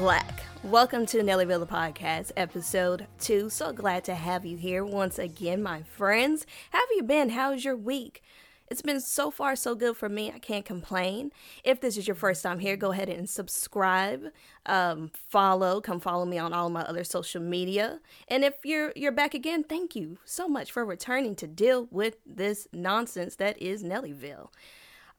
Black. 0.00 0.44
Welcome 0.64 1.04
to 1.06 1.18
Nellyville 1.18 1.68
Podcast, 1.68 2.32
episode 2.34 3.06
two. 3.18 3.50
So 3.50 3.70
glad 3.70 4.02
to 4.04 4.14
have 4.14 4.46
you 4.46 4.56
here 4.56 4.82
once 4.82 5.18
again, 5.18 5.62
my 5.62 5.82
friends. 5.82 6.46
How 6.70 6.78
have 6.78 6.88
you 6.96 7.02
been? 7.02 7.28
How's 7.28 7.66
your 7.66 7.76
week? 7.76 8.22
It's 8.70 8.80
been 8.80 9.02
so 9.02 9.30
far 9.30 9.54
so 9.56 9.74
good 9.74 9.98
for 9.98 10.08
me. 10.08 10.32
I 10.34 10.38
can't 10.38 10.64
complain. 10.64 11.32
If 11.64 11.82
this 11.82 11.98
is 11.98 12.08
your 12.08 12.14
first 12.14 12.42
time 12.42 12.60
here, 12.60 12.78
go 12.78 12.92
ahead 12.92 13.10
and 13.10 13.28
subscribe, 13.28 14.28
um, 14.64 15.10
follow, 15.28 15.82
come 15.82 16.00
follow 16.00 16.24
me 16.24 16.38
on 16.38 16.54
all 16.54 16.70
my 16.70 16.80
other 16.84 17.04
social 17.04 17.42
media. 17.42 18.00
And 18.26 18.42
if 18.42 18.54
you're 18.64 18.94
you're 18.96 19.12
back 19.12 19.34
again, 19.34 19.64
thank 19.64 19.94
you 19.94 20.16
so 20.24 20.48
much 20.48 20.72
for 20.72 20.82
returning 20.82 21.36
to 21.36 21.46
deal 21.46 21.88
with 21.90 22.16
this 22.24 22.66
nonsense 22.72 23.36
that 23.36 23.60
is 23.60 23.82
Nellyville. 23.82 24.48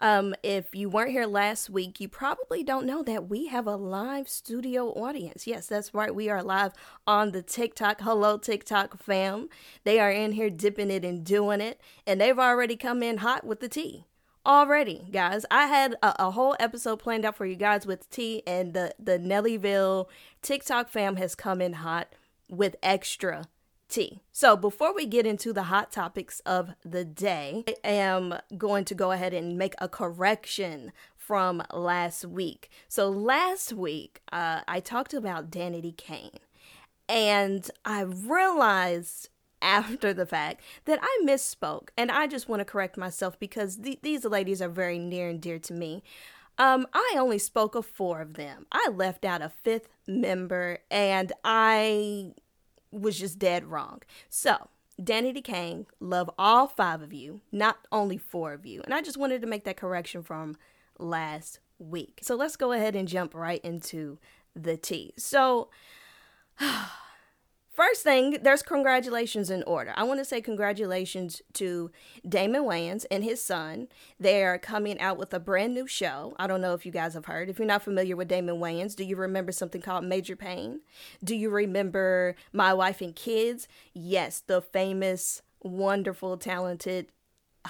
Um, 0.02 0.34
if 0.42 0.74
you 0.74 0.90
weren't 0.90 1.12
here 1.12 1.28
last 1.28 1.70
week, 1.70 2.00
you 2.00 2.10
probably 2.10 2.64
don't 2.64 2.88
know 2.88 3.04
that 3.04 3.30
we 3.30 3.48
have 3.48 3.68
a 3.68 3.76
live 3.76 4.28
studio 4.28 4.88
audience. 4.94 5.46
Yes, 5.46 5.68
that's 5.68 5.94
right. 5.94 6.14
We 6.14 6.28
are 6.28 6.42
live 6.42 6.74
on 7.06 7.32
the 7.32 7.44
TikTok. 7.44 8.02
Hello, 8.02 8.40
TikTok 8.40 9.02
fam. 9.02 9.48
They 9.84 10.00
are 10.00 10.12
in 10.12 10.32
here 10.32 10.50
dipping 10.50 10.90
it 10.90 11.06
and 11.06 11.24
doing 11.24 11.62
it, 11.62 11.80
and 12.08 12.20
they've 12.20 12.40
already 12.40 12.76
come 12.76 13.04
in 13.04 13.18
hot 13.18 13.46
with 13.46 13.60
the 13.60 13.70
tea. 13.70 14.06
Already, 14.44 15.06
guys. 15.12 15.46
I 15.52 15.68
had 15.68 15.94
a, 16.02 16.28
a 16.28 16.32
whole 16.32 16.56
episode 16.60 16.98
planned 16.98 17.24
out 17.24 17.36
for 17.36 17.46
you 17.46 17.56
guys 17.56 17.86
with 17.86 18.10
tea, 18.10 18.42
and 18.48 18.74
the, 18.74 18.96
the 18.98 19.20
Nellyville 19.20 20.08
TikTok 20.42 20.90
fam 20.90 21.18
has 21.18 21.36
come 21.36 21.62
in 21.62 21.74
hot 21.74 22.08
with 22.50 22.76
extra 22.82 23.46
tea. 23.92 24.22
So, 24.32 24.56
before 24.56 24.94
we 24.94 25.06
get 25.06 25.28
into 25.28 25.54
the 25.54 25.64
hot 25.64 25.92
topics 25.92 26.40
of 26.42 26.72
the 26.84 27.06
day, 27.06 27.64
I 27.68 27.90
am 27.90 28.36
going 28.58 28.86
to 28.86 28.96
go 28.96 29.12
ahead 29.12 29.34
and 29.34 29.58
make 29.58 29.76
a 29.80 29.88
correction 29.88 30.92
from 31.16 31.62
last 31.72 32.26
week. 32.26 32.70
So, 32.88 33.10
last 33.10 33.74
week, 33.74 34.22
uh, 34.32 34.62
I 34.68 34.80
talked 34.80 35.14
about 35.14 35.52
Danity 35.52 35.96
Kane, 35.96 36.40
and 37.08 37.70
I 37.86 38.02
realized 38.02 39.30
after 39.62 40.14
the 40.14 40.26
fact 40.26 40.62
that 40.86 41.00
I 41.02 41.22
misspoke, 41.24 41.90
and 41.96 42.12
I 42.12 42.28
just 42.28 42.50
want 42.50 42.62
to 42.62 42.66
correct 42.66 42.98
myself 42.98 43.40
because 43.40 43.78
th- 43.78 44.00
these 44.02 44.26
ladies 44.26 44.62
are 44.62 44.70
very 44.70 44.98
near 44.98 45.30
and 45.30 45.40
dear 45.40 45.60
to 45.60 45.74
me. 45.74 46.04
Um, 46.58 46.88
I 46.94 47.16
only 47.18 47.40
spoke 47.40 47.76
of 47.76 47.86
four 47.86 48.22
of 48.22 48.34
them. 48.34 48.66
I 48.72 48.90
left 48.94 49.24
out 49.26 49.42
a 49.42 49.50
fifth 49.50 49.90
member, 50.08 50.80
and 50.90 51.32
I 51.44 52.34
was 52.92 53.18
just 53.18 53.40
dead 53.40 53.66
wrong. 53.66 54.02
So, 54.30 54.70
Danity 55.02 55.44
Kane, 55.44 55.88
love 56.00 56.30
all 56.38 56.68
five 56.68 57.02
of 57.02 57.14
you, 57.14 57.42
not 57.52 57.78
only 57.92 58.18
four 58.18 58.54
of 58.54 58.66
you. 58.66 58.82
And 58.84 58.94
I 58.94 59.02
just 59.02 59.18
wanted 59.18 59.42
to 59.42 59.48
make 59.48 59.64
that 59.64 59.78
correction 59.78 60.22
from 60.22 60.58
last 61.00 61.60
week. 61.80 62.20
So 62.22 62.36
let's 62.36 62.56
go 62.56 62.72
ahead 62.72 62.96
and 62.96 63.08
jump 63.08 63.34
right 63.34 63.62
into 63.64 64.20
the 64.56 64.78
tea. 64.78 65.14
So, 65.18 65.70
First 67.82 68.04
thing, 68.04 68.38
there's 68.44 68.62
congratulations 68.62 69.50
in 69.50 69.64
order. 69.64 69.92
I 69.98 70.04
want 70.04 70.20
to 70.20 70.26
say 70.26 70.40
congratulations 70.40 71.42
to 71.54 71.90
Damon 72.30 72.62
Wayans 72.62 73.08
and 73.10 73.24
his 73.24 73.42
son. 73.42 73.88
They're 74.20 74.60
coming 74.60 75.00
out 75.00 75.18
with 75.18 75.34
a 75.34 75.40
brand 75.40 75.74
new 75.74 75.88
show. 75.88 76.36
I 76.38 76.46
don't 76.46 76.62
know 76.62 76.76
if 76.76 76.86
you 76.86 76.92
guys 76.92 77.16
have 77.16 77.26
heard. 77.26 77.50
If 77.50 77.58
you're 77.58 77.68
not 77.68 77.82
familiar 77.82 78.16
with 78.16 78.28
Damon 78.28 78.58
Wayans, 78.58 78.96
do 78.96 79.04
you 79.04 79.16
remember 79.16 79.52
something 79.52 79.82
called 79.82 80.04
Major 80.04 80.36
Payne? 80.36 80.82
Do 81.24 81.34
you 81.34 81.50
remember 81.50 82.36
My 82.54 82.72
Wife 82.72 83.02
and 83.02 83.16
Kids? 83.16 83.68
Yes, 83.96 84.44
the 84.46 84.62
famous, 84.62 85.42
wonderful, 85.64 86.38
talented 86.38 87.08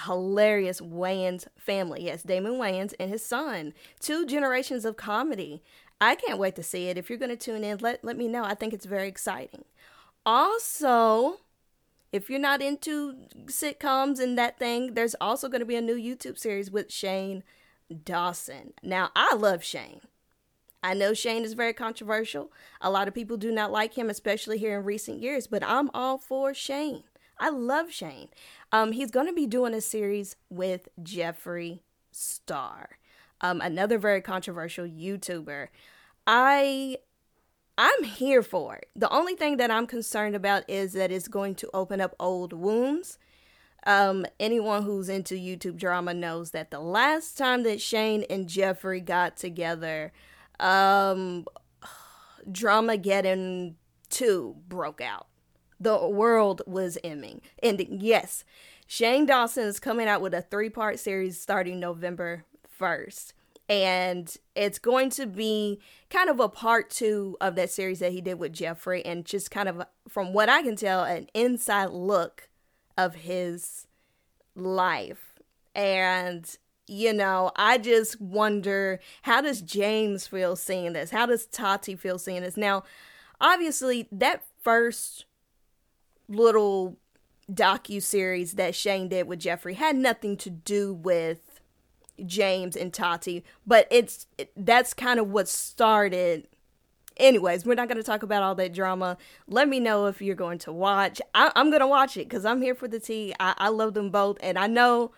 hilarious 0.04 0.82
Wayans 0.82 1.46
family. 1.56 2.04
Yes, 2.04 2.22
Damon 2.22 2.56
Wayans 2.56 2.92
and 3.00 3.08
his 3.08 3.24
son. 3.24 3.72
Two 3.98 4.26
generations 4.26 4.84
of 4.84 4.98
comedy. 4.98 5.62
I 6.02 6.16
can't 6.16 6.38
wait 6.38 6.56
to 6.56 6.62
see 6.62 6.88
it. 6.88 6.98
If 6.98 7.08
you're 7.08 7.18
going 7.18 7.30
to 7.30 7.36
tune 7.36 7.64
in, 7.64 7.78
let, 7.78 8.04
let 8.04 8.18
me 8.18 8.28
know. 8.28 8.44
I 8.44 8.54
think 8.54 8.74
it's 8.74 8.84
very 8.84 9.08
exciting. 9.08 9.64
Also, 10.24 11.38
if 12.12 12.28
you're 12.28 12.38
not 12.38 12.62
into 12.62 13.16
sitcoms 13.46 14.20
and 14.20 14.38
that 14.38 14.58
thing, 14.58 14.94
there's 14.94 15.16
also 15.20 15.48
going 15.48 15.60
to 15.60 15.66
be 15.66 15.76
a 15.76 15.80
new 15.80 15.96
YouTube 15.96 16.38
series 16.38 16.70
with 16.70 16.92
Shane 16.92 17.42
Dawson. 18.04 18.74
Now, 18.82 19.10
I 19.16 19.34
love 19.34 19.64
Shane. 19.64 20.00
I 20.82 20.94
know 20.94 21.14
Shane 21.14 21.44
is 21.44 21.54
very 21.54 21.72
controversial. 21.72 22.52
A 22.80 22.90
lot 22.90 23.06
of 23.06 23.14
people 23.14 23.36
do 23.36 23.52
not 23.52 23.70
like 23.70 23.94
him, 23.96 24.10
especially 24.10 24.58
here 24.58 24.78
in 24.78 24.84
recent 24.84 25.22
years, 25.22 25.46
but 25.46 25.62
I'm 25.64 25.90
all 25.94 26.18
for 26.18 26.52
Shane. 26.52 27.04
I 27.38 27.50
love 27.50 27.90
Shane. 27.90 28.28
Um, 28.72 28.92
he's 28.92 29.10
going 29.10 29.26
to 29.26 29.32
be 29.32 29.46
doing 29.46 29.74
a 29.74 29.80
series 29.80 30.36
with 30.50 30.88
Jeffree 31.00 31.80
Star, 32.10 32.98
um, 33.40 33.60
another 33.60 33.98
very 33.98 34.20
controversial 34.20 34.86
YouTuber. 34.86 35.68
I 36.26 36.98
I'm 37.78 38.04
here 38.04 38.42
for 38.42 38.76
it. 38.76 38.88
The 38.94 39.10
only 39.10 39.34
thing 39.34 39.56
that 39.56 39.70
I'm 39.70 39.86
concerned 39.86 40.36
about 40.36 40.68
is 40.68 40.92
that 40.92 41.10
it's 41.10 41.28
going 41.28 41.54
to 41.56 41.70
open 41.72 42.00
up 42.00 42.14
old 42.20 42.52
wounds. 42.52 43.18
Um, 43.84 44.26
anyone 44.38 44.82
who's 44.82 45.08
into 45.08 45.34
YouTube 45.34 45.76
drama 45.76 46.14
knows 46.14 46.50
that 46.50 46.70
the 46.70 46.80
last 46.80 47.36
time 47.36 47.62
that 47.64 47.80
Shane 47.80 48.24
and 48.28 48.46
Jeffree 48.46 49.04
got 49.04 49.36
together, 49.36 50.12
um, 50.60 51.46
Dramageddon 52.50 53.74
2 54.10 54.56
broke 54.68 55.00
out. 55.00 55.26
The 55.80 56.08
world 56.08 56.62
was 56.66 56.98
ending. 57.02 57.40
Ending. 57.62 57.98
Yes, 58.00 58.44
Shane 58.86 59.26
Dawson 59.26 59.64
is 59.64 59.80
coming 59.80 60.06
out 60.06 60.20
with 60.20 60.34
a 60.34 60.42
three 60.42 60.70
part 60.70 61.00
series 61.00 61.40
starting 61.40 61.80
November 61.80 62.44
1st 62.78 63.32
and 63.68 64.36
it's 64.54 64.78
going 64.78 65.10
to 65.10 65.26
be 65.26 65.80
kind 66.10 66.28
of 66.28 66.40
a 66.40 66.48
part 66.48 66.90
two 66.90 67.36
of 67.40 67.54
that 67.56 67.70
series 67.70 68.00
that 68.00 68.12
he 68.12 68.20
did 68.20 68.38
with 68.38 68.52
Jeffree, 68.52 69.02
and 69.04 69.24
just 69.24 69.50
kind 69.50 69.68
of, 69.68 69.82
from 70.08 70.32
what 70.32 70.48
I 70.48 70.62
can 70.62 70.76
tell, 70.76 71.04
an 71.04 71.28
inside 71.34 71.90
look 71.90 72.48
of 72.98 73.14
his 73.16 73.86
life. 74.54 75.40
And 75.74 76.56
you 76.88 77.12
know, 77.12 77.52
I 77.56 77.78
just 77.78 78.20
wonder 78.20 79.00
how 79.22 79.40
does 79.40 79.62
James 79.62 80.26
feel 80.26 80.56
seeing 80.56 80.92
this? 80.92 81.10
How 81.10 81.26
does 81.26 81.46
Tati 81.46 81.96
feel 81.96 82.18
seeing 82.18 82.42
this? 82.42 82.56
Now, 82.56 82.82
obviously, 83.40 84.08
that 84.12 84.42
first 84.60 85.24
little 86.28 86.98
docu 87.50 88.02
series 88.02 88.52
that 88.54 88.74
Shane 88.74 89.08
did 89.08 89.26
with 89.26 89.40
Jeffree 89.40 89.76
had 89.76 89.96
nothing 89.96 90.36
to 90.38 90.50
do 90.50 90.92
with 90.92 91.51
James 92.26 92.76
and 92.76 92.92
Tati, 92.92 93.44
but 93.66 93.86
it's 93.90 94.26
that's 94.56 94.94
kind 94.94 95.18
of 95.20 95.28
what 95.28 95.48
started. 95.48 96.48
Anyways, 97.18 97.66
we're 97.66 97.74
not 97.74 97.88
going 97.88 97.98
to 97.98 98.02
talk 98.02 98.22
about 98.22 98.42
all 98.42 98.54
that 98.54 98.72
drama. 98.72 99.18
Let 99.46 99.68
me 99.68 99.80
know 99.80 100.06
if 100.06 100.22
you're 100.22 100.34
going 100.34 100.58
to 100.60 100.72
watch. 100.72 101.20
I, 101.34 101.52
am 101.54 101.68
going 101.68 101.80
to 101.80 101.86
watch 101.86 102.16
it 102.16 102.28
because 102.28 102.46
I'm 102.46 102.62
here 102.62 102.74
for 102.74 102.88
the 102.88 102.98
tea. 102.98 103.34
I, 103.38 103.54
I 103.58 103.68
love 103.68 103.92
them 103.94 104.10
both, 104.10 104.38
and 104.40 104.58
I 104.58 104.66
know 104.66 105.12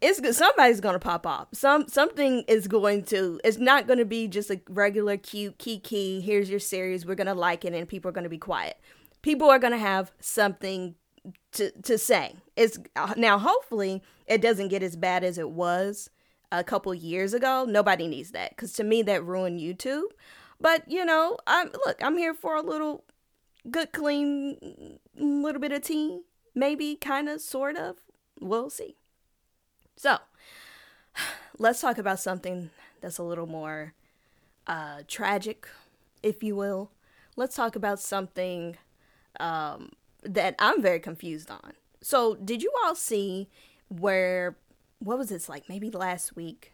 it's 0.00 0.20
good. 0.20 0.34
Somebody's 0.34 0.80
going 0.80 0.94
to 0.94 0.98
pop 0.98 1.26
off. 1.26 1.48
Some 1.52 1.88
something 1.88 2.44
is 2.48 2.68
going 2.68 3.04
to. 3.04 3.40
It's 3.44 3.58
not 3.58 3.86
going 3.86 3.98
to 3.98 4.04
be 4.04 4.28
just 4.28 4.50
a 4.50 4.60
regular 4.68 5.16
cute 5.16 5.58
kiki. 5.58 6.20
Here's 6.20 6.50
your 6.50 6.60
series. 6.60 7.06
We're 7.06 7.14
going 7.14 7.26
to 7.26 7.34
like 7.34 7.64
it, 7.64 7.72
and 7.72 7.88
people 7.88 8.08
are 8.08 8.12
going 8.12 8.24
to 8.24 8.30
be 8.30 8.38
quiet. 8.38 8.78
People 9.22 9.48
are 9.50 9.58
going 9.58 9.72
to 9.72 9.78
have 9.78 10.12
something 10.20 10.94
to 11.52 11.70
to 11.82 11.98
say. 11.98 12.36
It's 12.56 12.78
now 13.16 13.38
hopefully 13.38 14.02
it 14.26 14.40
doesn't 14.40 14.68
get 14.68 14.82
as 14.82 14.96
bad 14.96 15.24
as 15.24 15.38
it 15.38 15.50
was 15.50 16.10
a 16.52 16.64
couple 16.64 16.94
years 16.94 17.34
ago. 17.34 17.64
Nobody 17.68 18.06
needs 18.06 18.30
that 18.32 18.50
because 18.50 18.72
to 18.74 18.84
me 18.84 19.02
that 19.02 19.24
ruined 19.24 19.60
YouTube. 19.60 20.08
But 20.60 20.90
you 20.90 21.04
know, 21.04 21.36
I'm 21.46 21.70
look, 21.86 22.02
I'm 22.02 22.16
here 22.16 22.34
for 22.34 22.56
a 22.56 22.62
little 22.62 23.04
good, 23.70 23.92
clean, 23.92 24.98
little 25.16 25.60
bit 25.60 25.72
of 25.72 25.82
tea, 25.82 26.20
maybe, 26.54 26.96
kind 26.96 27.28
of, 27.28 27.40
sort 27.40 27.76
of. 27.76 27.96
We'll 28.40 28.70
see. 28.70 28.96
So, 29.96 30.18
let's 31.58 31.80
talk 31.80 31.98
about 31.98 32.20
something 32.20 32.70
that's 33.00 33.18
a 33.18 33.22
little 33.22 33.46
more 33.46 33.94
uh, 34.66 35.02
tragic, 35.08 35.68
if 36.22 36.42
you 36.42 36.56
will. 36.56 36.90
Let's 37.36 37.56
talk 37.56 37.74
about 37.76 38.00
something 38.00 38.76
um, 39.40 39.90
that 40.24 40.54
I'm 40.58 40.82
very 40.82 41.00
confused 41.00 41.50
on. 41.50 41.72
So, 42.00 42.34
did 42.34 42.62
you 42.62 42.72
all 42.84 42.94
see 42.94 43.48
where 43.88 44.56
what 44.98 45.18
was 45.18 45.28
this 45.28 45.48
like 45.48 45.68
maybe 45.68 45.90
last 45.90 46.36
week, 46.36 46.72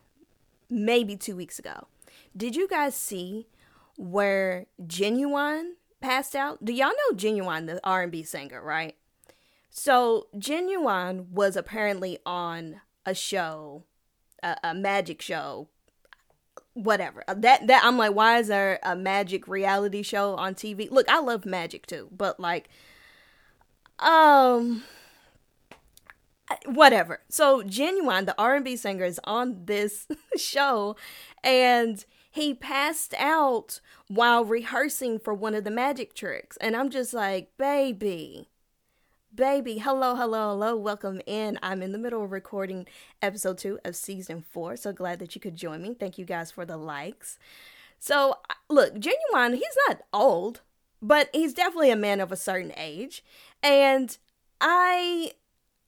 maybe 0.69 1.17
2 1.17 1.37
weeks 1.37 1.58
ago? 1.58 1.88
Did 2.37 2.56
you 2.56 2.69
guys 2.69 2.94
see 2.94 3.47
where 3.97 4.67
Ginuwine 4.82 5.73
passed 6.00 6.35
out? 6.35 6.64
Do 6.64 6.73
y'all 6.73 6.88
know 6.88 7.17
Ginuwine, 7.17 7.67
the 7.67 7.81
R&B 7.85 8.23
singer, 8.23 8.62
right? 8.62 8.97
So, 9.69 10.26
Ginuwine 10.37 11.29
was 11.31 11.56
apparently 11.56 12.19
on 12.26 12.81
a 13.06 13.14
show, 13.14 13.85
a, 14.43 14.56
a 14.64 14.75
magic 14.75 15.23
show 15.23 15.69
whatever 16.75 17.25
uh, 17.26 17.35
that 17.35 17.67
that 17.67 17.82
i'm 17.85 17.99
like 17.99 18.14
why 18.14 18.38
is 18.38 18.47
there 18.47 18.79
a 18.85 18.94
magic 18.94 19.49
reality 19.49 20.02
show 20.02 20.37
on 20.37 20.55
tv 20.55 20.88
look 20.91 21.08
i 21.08 21.19
love 21.19 21.44
magic 21.44 21.85
too 21.85 22.08
but 22.12 22.38
like 22.38 22.69
um 24.00 24.82
whatever. 26.67 27.20
So 27.29 27.62
Ginuwine, 27.62 28.26
the 28.26 28.35
R&B 28.38 28.76
singer 28.76 29.05
is 29.05 29.20
on 29.25 29.67
this 29.67 30.06
show 30.37 30.97
and 31.44 32.05
he 32.31 32.55
passed 32.55 33.14
out 33.19 33.81
while 34.08 34.44
rehearsing 34.44 35.19
for 35.19 35.35
one 35.35 35.55
of 35.55 35.64
the 35.64 35.70
magic 35.70 36.14
tricks. 36.14 36.56
And 36.58 36.76
I'm 36.76 36.91
just 36.91 37.12
like, 37.12 37.56
baby, 37.56 38.49
baby, 39.35 39.79
hello, 39.79 40.14
hello, 40.14 40.50
hello, 40.50 40.76
welcome 40.76 41.20
in. 41.26 41.58
I'm 41.62 41.82
in 41.82 41.93
the 41.93 41.99
middle 41.99 42.25
of 42.25 42.32
recording 42.32 42.87
episode 43.20 43.58
two 43.58 43.79
of 43.85 43.97
season 43.97 44.43
four. 44.43 44.76
So 44.76 44.93
glad 44.93 45.19
that 45.19 45.35
you 45.35 45.41
could 45.41 45.56
join 45.56 45.82
me. 45.82 45.94
Thank 45.94 46.19
you 46.19 46.25
guys 46.25 46.50
for 46.50 46.64
the 46.64 46.76
likes. 46.76 47.38
So, 47.99 48.37
look, 48.69 48.94
Ginuwine 48.94 49.55
he's 49.55 49.76
not 49.88 50.00
old, 50.12 50.62
but 51.02 51.29
he's 51.32 51.55
definitely 51.55 51.91
a 51.91 51.97
man 51.97 52.20
of 52.20 52.32
a 52.32 52.37
certain 52.37 52.73
age. 52.76 53.25
And 53.62 54.17
I 54.61 55.32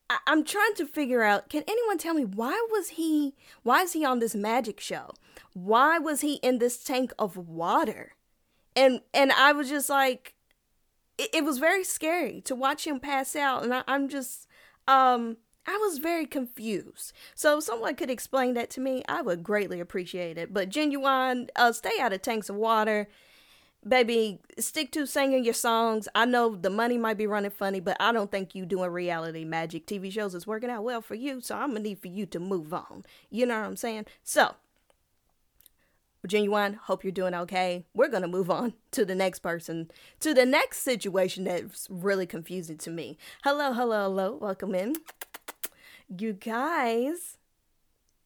I, 0.08 0.18
am 0.26 0.44
trying 0.44 0.74
to 0.76 0.86
figure 0.86 1.22
out 1.22 1.48
can 1.48 1.64
anyone 1.66 1.98
tell 1.98 2.14
me 2.14 2.24
why 2.24 2.66
was 2.70 2.90
he 2.90 3.34
why 3.62 3.82
is 3.82 3.92
he 3.92 4.04
on 4.04 4.18
this 4.18 4.34
magic 4.34 4.80
show? 4.80 5.10
Why 5.54 5.98
was 5.98 6.20
he 6.20 6.34
in 6.36 6.58
this 6.58 6.82
tank 6.82 7.12
of 7.18 7.36
water? 7.36 8.12
And 8.74 9.00
and 9.12 9.32
I 9.32 9.52
was 9.52 9.68
just 9.68 9.88
like 9.88 10.34
it, 11.18 11.30
it 11.32 11.44
was 11.44 11.58
very 11.58 11.84
scary 11.84 12.40
to 12.42 12.54
watch 12.54 12.86
him 12.86 13.00
pass 13.00 13.36
out 13.36 13.62
and 13.62 13.74
I, 13.74 13.84
I'm 13.86 14.08
just 14.08 14.46
um 14.88 15.36
I 15.66 15.76
was 15.76 15.98
very 15.98 16.26
confused. 16.26 17.12
So 17.36 17.58
if 17.58 17.64
someone 17.64 17.94
could 17.94 18.10
explain 18.10 18.54
that 18.54 18.68
to 18.70 18.80
me, 18.80 19.04
I 19.08 19.22
would 19.22 19.44
greatly 19.44 19.78
appreciate 19.78 20.36
it. 20.36 20.52
But 20.52 20.70
Ginuwine, 20.70 21.50
uh, 21.54 21.70
stay 21.70 22.00
out 22.00 22.12
of 22.12 22.20
tanks 22.20 22.48
of 22.48 22.56
water 22.56 23.08
baby, 23.86 24.40
stick 24.58 24.92
to 24.92 25.06
singing 25.06 25.44
your 25.44 25.54
songs. 25.54 26.08
I 26.14 26.24
know 26.24 26.54
the 26.54 26.70
money 26.70 26.98
might 26.98 27.18
be 27.18 27.26
running 27.26 27.50
funny, 27.50 27.80
but 27.80 27.96
I 28.00 28.12
don't 28.12 28.30
think 28.30 28.54
you 28.54 28.64
doing 28.66 28.90
reality 28.90 29.44
magic 29.44 29.86
TV 29.86 30.10
shows 30.12 30.34
is 30.34 30.46
working 30.46 30.70
out 30.70 30.84
well 30.84 31.00
for 31.00 31.14
you. 31.14 31.40
So 31.40 31.56
I'm 31.56 31.68
gonna 31.70 31.80
need 31.80 31.98
for 32.00 32.08
you 32.08 32.26
to 32.26 32.40
move 32.40 32.72
on. 32.72 33.04
You 33.30 33.46
know 33.46 33.58
what 33.58 33.66
I'm 33.66 33.76
saying? 33.76 34.06
So, 34.22 34.54
Ginuwine, 36.26 36.76
hope 36.76 37.02
you're 37.02 37.10
doing 37.12 37.34
okay. 37.34 37.84
We're 37.94 38.08
gonna 38.08 38.28
move 38.28 38.50
on 38.50 38.74
to 38.92 39.04
the 39.04 39.14
next 39.14 39.40
person, 39.40 39.90
to 40.20 40.32
the 40.32 40.46
next 40.46 40.78
situation 40.78 41.44
that's 41.44 41.88
really 41.90 42.26
confusing 42.26 42.78
to 42.78 42.90
me. 42.90 43.18
Hello, 43.42 43.72
hello, 43.72 44.04
hello. 44.04 44.38
Welcome 44.40 44.74
in. 44.74 44.94
You 46.08 46.34
guys, 46.34 47.38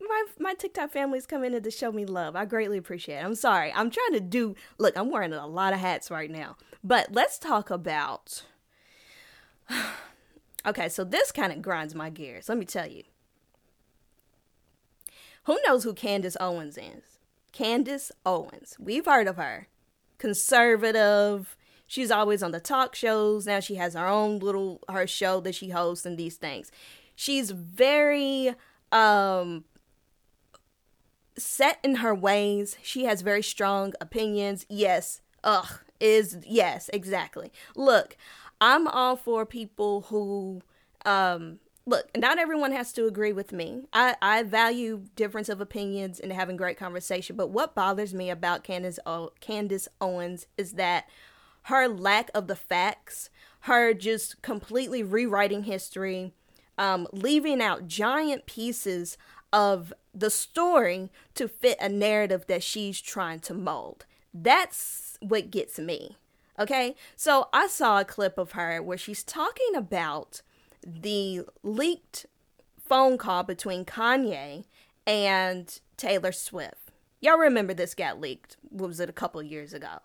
my 0.01 0.25
my 0.39 0.55
TikTok 0.55 0.91
family's 0.91 1.27
coming 1.27 1.55
in 1.55 1.63
to 1.63 1.71
show 1.71 1.93
me 1.93 2.05
love. 2.05 2.37
I 2.37 2.45
greatly 2.45 2.79
appreciate 2.79 3.17
it. 3.17 3.25
I'm 3.25 3.35
sorry. 3.35 3.73
I'm 3.73 3.91
trying 3.91 4.13
to 4.13 4.21
do 4.21 4.55
look, 4.79 4.97
I'm 4.97 5.11
wearing 5.11 5.33
a 5.33 5.47
lot 5.47 5.73
of 5.73 5.81
hats 5.81 6.11
right 6.11 6.31
now. 6.31 6.57
But 6.85 7.13
let's 7.13 7.39
talk 7.39 7.71
about 7.71 8.45
Okay, 10.67 10.89
so 10.89 11.05
this 11.05 11.31
kind 11.31 11.53
of 11.53 11.63
grinds 11.63 11.95
my 11.95 12.11
gears. 12.11 12.49
Let 12.49 12.59
me 12.59 12.65
tell 12.65 12.89
you. 12.89 13.05
Who 15.45 15.61
knows 15.65 15.85
who 15.85 15.95
Candace 15.95 16.37
Owens 16.41 16.77
is? 16.77 17.19
Candace 17.53 18.11
Owens. 18.25 18.77
We've 18.81 19.07
heard 19.07 19.29
of 19.29 19.37
her. 19.37 19.69
Conservative. 20.19 21.57
She's 21.87 22.11
always 22.11 22.43
on 22.43 22.51
the 22.51 22.59
talk 22.59 22.97
shows. 22.97 23.47
Now 23.47 23.61
she 23.61 23.77
has 23.77 23.95
her 23.95 24.09
own 24.09 24.41
little 24.41 24.81
her 24.89 25.07
show 25.07 25.39
that 25.41 25.55
she 25.55 25.71
hosts 25.71 26.05
and 26.05 26.19
these 26.19 26.35
things. 26.35 26.73
She's 27.15 27.53
very 27.53 28.55
um 28.91 29.65
set 31.37 31.79
in 31.83 31.97
her 31.97 32.15
ways. 32.15 32.77
She 32.83 33.05
has 33.05 33.23
very 33.23 33.43
strong 33.43 33.93
opinions. 34.01 34.67
Yes. 34.69 35.21
Ugh. 35.45 35.81
Is 35.99 36.39
yes, 36.47 36.91
exactly. 36.93 37.51
Look, 37.75 38.19
I'm 38.61 38.87
all 38.87 39.17
for 39.17 39.47
people 39.47 40.03
who 40.03 40.61
um 41.07 41.59
look, 41.87 42.15
not 42.17 42.39
everyone 42.39 42.73
has 42.73 42.93
to 42.95 43.07
agree 43.07 43.33
with 43.33 43.53
me. 43.53 43.83
I, 43.93 44.17
I 44.21 44.43
value 44.43 45.05
difference 45.15 45.49
of 45.49 45.61
opinions 45.61 46.19
and 46.21 46.33
having 46.33 46.57
great 46.57 46.77
conversation. 46.77 47.37
But 47.37 47.51
what 47.51 47.75
bothers 47.75 48.13
me 48.13 48.29
about 48.29 48.65
Candace 48.65 48.99
o- 49.07 49.33
Candace 49.41 49.89
Owens 50.01 50.47
is 50.59 50.73
that 50.73 51.09
her 51.63 51.89
lack 51.89 52.31
of 52.35 52.47
the 52.47 52.57
facts, 52.57 53.31
her 53.61 53.95
just 53.95 54.43
completely 54.43 55.03
rewriting 55.03 55.63
history, 55.65 56.33
um, 56.77 57.07
leaving 57.13 57.63
out 57.63 57.87
giant 57.87 58.47
pieces 58.47 59.17
of 59.57 59.91
the 60.15 60.29
story 60.29 61.09
to 61.35 61.49
fit 61.49 61.79
a 61.81 61.89
narrative 61.89 62.45
that 62.47 62.63
she's 62.63 63.01
trying 63.01 63.41
to 63.41 63.55
mold. 63.55 64.05
That's 64.35 65.17
what 65.23 65.51
gets 65.51 65.79
me. 65.79 66.19
Okay, 66.59 66.95
so 67.17 67.49
I 67.55 67.67
saw 67.67 68.01
a 68.01 68.05
clip 68.05 68.37
of 68.37 68.53
her 68.53 68.83
where 68.83 68.99
she's 68.99 69.25
talking 69.25 69.75
about 69.75 70.43
the 70.87 71.41
leaked 71.63 72.27
phone 72.87 73.17
call 73.17 73.45
between 73.45 73.87
Kanye 73.87 74.65
and 75.07 75.81
Taylor 75.97 76.33
Swift. 76.33 76.93
Y'all 77.21 77.39
remember 77.39 77.73
this 77.73 77.95
got 77.95 78.21
leaked? 78.21 78.59
was 78.71 79.01
it 79.01 79.09
a 79.09 79.15
couple 79.15 79.43
years 79.43 79.73
ago? 79.73 80.01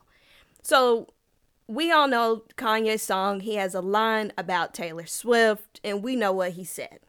So 0.62 1.08
we 1.68 1.92
all 1.92 2.08
know 2.08 2.44
Kanye's 2.56 3.02
song. 3.02 3.42
He 3.42 3.56
has 3.56 3.76
a 3.76 3.82
line 3.82 4.32
about 4.38 4.74
Taylor 4.74 5.06
Swift, 5.06 5.82
and 5.84 6.02
we 6.02 6.16
know 6.16 6.32
what 6.32 6.52
he 6.52 6.64
said. 6.64 7.00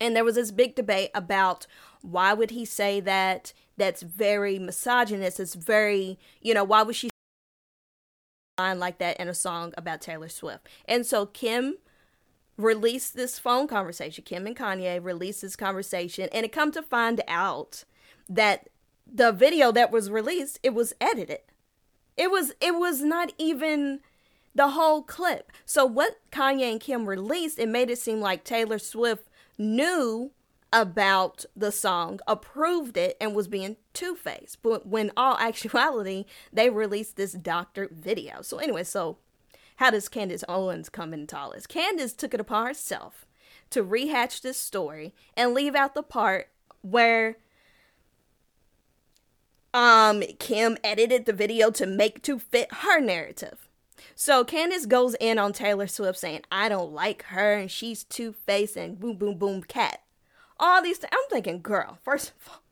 And 0.00 0.14
there 0.14 0.24
was 0.24 0.36
this 0.36 0.50
big 0.50 0.74
debate 0.74 1.10
about 1.14 1.66
why 2.02 2.32
would 2.32 2.50
he 2.50 2.64
say 2.64 3.00
that? 3.00 3.52
That's 3.76 4.02
very 4.02 4.58
misogynist. 4.58 5.40
It's 5.40 5.54
very, 5.54 6.18
you 6.40 6.54
know, 6.54 6.64
why 6.64 6.82
would 6.82 6.96
she 6.96 7.10
line 8.58 8.78
like 8.78 8.98
that 8.98 9.18
in 9.18 9.28
a 9.28 9.34
song 9.34 9.72
about 9.76 10.00
Taylor 10.00 10.28
Swift? 10.28 10.66
And 10.86 11.06
so 11.06 11.26
Kim 11.26 11.76
released 12.56 13.14
this 13.14 13.38
phone 13.38 13.68
conversation. 13.68 14.24
Kim 14.24 14.46
and 14.46 14.56
Kanye 14.56 15.02
released 15.02 15.42
this 15.42 15.56
conversation, 15.56 16.28
and 16.32 16.44
it 16.44 16.52
come 16.52 16.72
to 16.72 16.82
find 16.82 17.22
out 17.28 17.84
that 18.28 18.68
the 19.10 19.32
video 19.32 19.72
that 19.72 19.90
was 19.90 20.10
released, 20.10 20.58
it 20.62 20.74
was 20.74 20.92
edited. 21.00 21.40
It 22.16 22.30
was 22.30 22.52
it 22.60 22.74
was 22.74 23.00
not 23.00 23.32
even 23.38 24.00
the 24.54 24.70
whole 24.70 25.02
clip. 25.02 25.52
So 25.64 25.86
what 25.86 26.18
Kanye 26.32 26.72
and 26.72 26.80
Kim 26.80 27.08
released, 27.08 27.60
it 27.60 27.68
made 27.68 27.90
it 27.90 27.98
seem 27.98 28.20
like 28.20 28.42
Taylor 28.42 28.78
Swift 28.78 29.27
knew 29.58 30.30
about 30.72 31.44
the 31.56 31.72
song, 31.72 32.20
approved 32.26 32.96
it, 32.96 33.16
and 33.20 33.34
was 33.34 33.48
being 33.48 33.76
two 33.92 34.14
faced. 34.14 34.62
But 34.62 34.86
when 34.86 35.10
all 35.16 35.36
actuality, 35.40 36.24
they 36.52 36.70
released 36.70 37.16
this 37.16 37.32
doctored 37.32 37.90
video. 37.90 38.42
So, 38.42 38.58
anyway, 38.58 38.84
so 38.84 39.18
how 39.76 39.90
does 39.90 40.08
Candace 40.08 40.44
Owens 40.48 40.88
come 40.88 41.14
into 41.14 41.36
all 41.36 41.52
this? 41.52 41.66
Candace 41.66 42.12
took 42.12 42.34
it 42.34 42.40
upon 42.40 42.66
herself 42.66 43.26
to 43.70 43.84
rehatch 43.84 44.40
this 44.40 44.58
story 44.58 45.14
and 45.36 45.54
leave 45.54 45.74
out 45.74 45.94
the 45.94 46.02
part 46.02 46.48
where 46.82 47.38
um 49.74 50.22
Kim 50.38 50.78
edited 50.82 51.26
the 51.26 51.32
video 51.32 51.70
to 51.70 51.86
make 51.86 52.22
to 52.22 52.38
fit 52.38 52.72
her 52.72 53.00
narrative. 53.00 53.67
So 54.20 54.42
Candace 54.42 54.84
goes 54.84 55.14
in 55.20 55.38
on 55.38 55.52
Taylor 55.52 55.86
Swift 55.86 56.18
saying, 56.18 56.40
I 56.50 56.68
don't 56.68 56.92
like 56.92 57.22
her 57.26 57.54
and 57.54 57.70
she's 57.70 58.02
two 58.02 58.32
faced 58.32 58.76
and 58.76 58.98
boom, 58.98 59.16
boom, 59.16 59.38
boom, 59.38 59.62
cat. 59.62 60.02
All 60.58 60.82
these 60.82 60.98
things. 60.98 61.12
I'm 61.12 61.30
thinking, 61.30 61.62
girl, 61.62 61.98
first 62.02 62.30
of 62.30 62.48
all. 62.48 62.62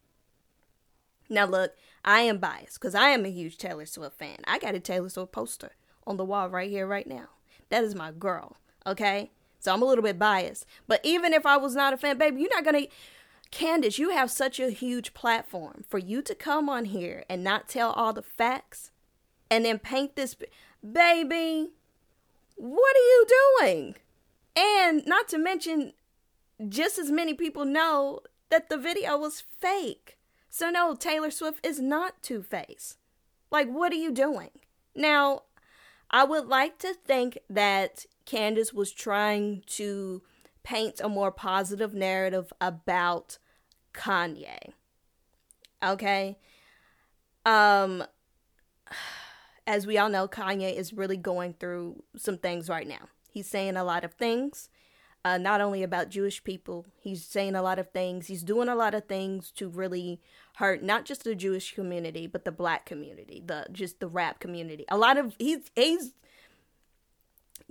Now, 1.28 1.46
look, 1.46 1.76
I 2.04 2.22
am 2.22 2.38
biased 2.38 2.80
because 2.80 2.96
I 2.96 3.10
am 3.10 3.24
a 3.24 3.28
huge 3.28 3.58
Taylor 3.58 3.86
Swift 3.86 4.18
fan. 4.18 4.38
I 4.44 4.58
got 4.58 4.74
a 4.74 4.80
Taylor 4.80 5.08
Swift 5.08 5.30
poster 5.30 5.70
on 6.04 6.16
the 6.16 6.24
wall 6.24 6.48
right 6.48 6.68
here, 6.68 6.84
right 6.84 7.06
now. 7.06 7.28
That 7.68 7.84
is 7.84 7.94
my 7.94 8.10
girl, 8.10 8.56
okay? 8.84 9.30
So 9.60 9.72
I'm 9.72 9.82
a 9.82 9.86
little 9.86 10.02
bit 10.02 10.18
biased. 10.18 10.66
But 10.88 11.00
even 11.04 11.32
if 11.32 11.46
I 11.46 11.58
was 11.58 11.76
not 11.76 11.94
a 11.94 11.96
fan, 11.96 12.18
baby, 12.18 12.40
you're 12.40 12.50
not 12.50 12.64
going 12.64 12.86
to. 12.86 12.90
Candace, 13.52 14.00
you 14.00 14.10
have 14.10 14.32
such 14.32 14.58
a 14.58 14.70
huge 14.70 15.14
platform 15.14 15.84
for 15.88 15.98
you 15.98 16.22
to 16.22 16.34
come 16.34 16.68
on 16.68 16.86
here 16.86 17.24
and 17.28 17.44
not 17.44 17.68
tell 17.68 17.92
all 17.92 18.12
the 18.12 18.20
facts 18.20 18.90
and 19.48 19.64
then 19.64 19.78
paint 19.78 20.16
this 20.16 20.34
baby, 20.92 21.70
what 22.56 22.96
are 22.96 22.98
you 22.98 23.26
doing? 23.60 23.94
And 24.56 25.06
not 25.06 25.28
to 25.28 25.38
mention, 25.38 25.92
just 26.68 26.98
as 26.98 27.10
many 27.10 27.34
people 27.34 27.64
know 27.64 28.20
that 28.50 28.68
the 28.68 28.78
video 28.78 29.18
was 29.18 29.44
fake. 29.60 30.18
So, 30.48 30.70
no, 30.70 30.94
Taylor 30.94 31.30
Swift 31.30 31.64
is 31.66 31.80
not 31.80 32.22
Two 32.22 32.42
Face. 32.42 32.96
Like, 33.50 33.68
what 33.68 33.92
are 33.92 33.96
you 33.96 34.10
doing? 34.10 34.50
Now, 34.94 35.42
I 36.10 36.24
would 36.24 36.46
like 36.46 36.78
to 36.78 36.94
think 36.94 37.38
that 37.50 38.06
Candace 38.24 38.72
was 38.72 38.92
trying 38.92 39.62
to 39.66 40.22
paint 40.62 41.00
a 41.00 41.08
more 41.08 41.30
positive 41.30 41.94
narrative 41.94 42.52
about 42.60 43.38
Kanye. 43.94 44.72
Okay? 45.82 46.38
Um 47.44 48.04
as 49.66 49.86
we 49.86 49.98
all 49.98 50.08
know, 50.08 50.28
Kanye 50.28 50.74
is 50.74 50.92
really 50.92 51.16
going 51.16 51.54
through 51.54 52.02
some 52.16 52.38
things 52.38 52.68
right 52.68 52.86
now. 52.86 53.08
He's 53.30 53.48
saying 53.48 53.76
a 53.76 53.84
lot 53.84 54.04
of 54.04 54.14
things, 54.14 54.68
uh, 55.24 55.38
not 55.38 55.60
only 55.60 55.82
about 55.82 56.08
Jewish 56.08 56.44
people, 56.44 56.86
he's 57.00 57.24
saying 57.24 57.56
a 57.56 57.62
lot 57.62 57.78
of 57.78 57.90
things. 57.90 58.28
He's 58.28 58.44
doing 58.44 58.68
a 58.68 58.76
lot 58.76 58.94
of 58.94 59.06
things 59.06 59.50
to 59.52 59.68
really 59.68 60.20
hurt 60.56 60.82
not 60.82 61.04
just 61.04 61.24
the 61.24 61.34
Jewish 61.34 61.74
community, 61.74 62.26
but 62.26 62.44
the 62.44 62.52
black 62.52 62.86
community, 62.86 63.42
the 63.44 63.66
just 63.72 63.98
the 63.98 64.08
rap 64.08 64.38
community. 64.38 64.84
A 64.88 64.96
lot 64.96 65.18
of 65.18 65.34
he's 65.38 65.70
he's 65.74 66.12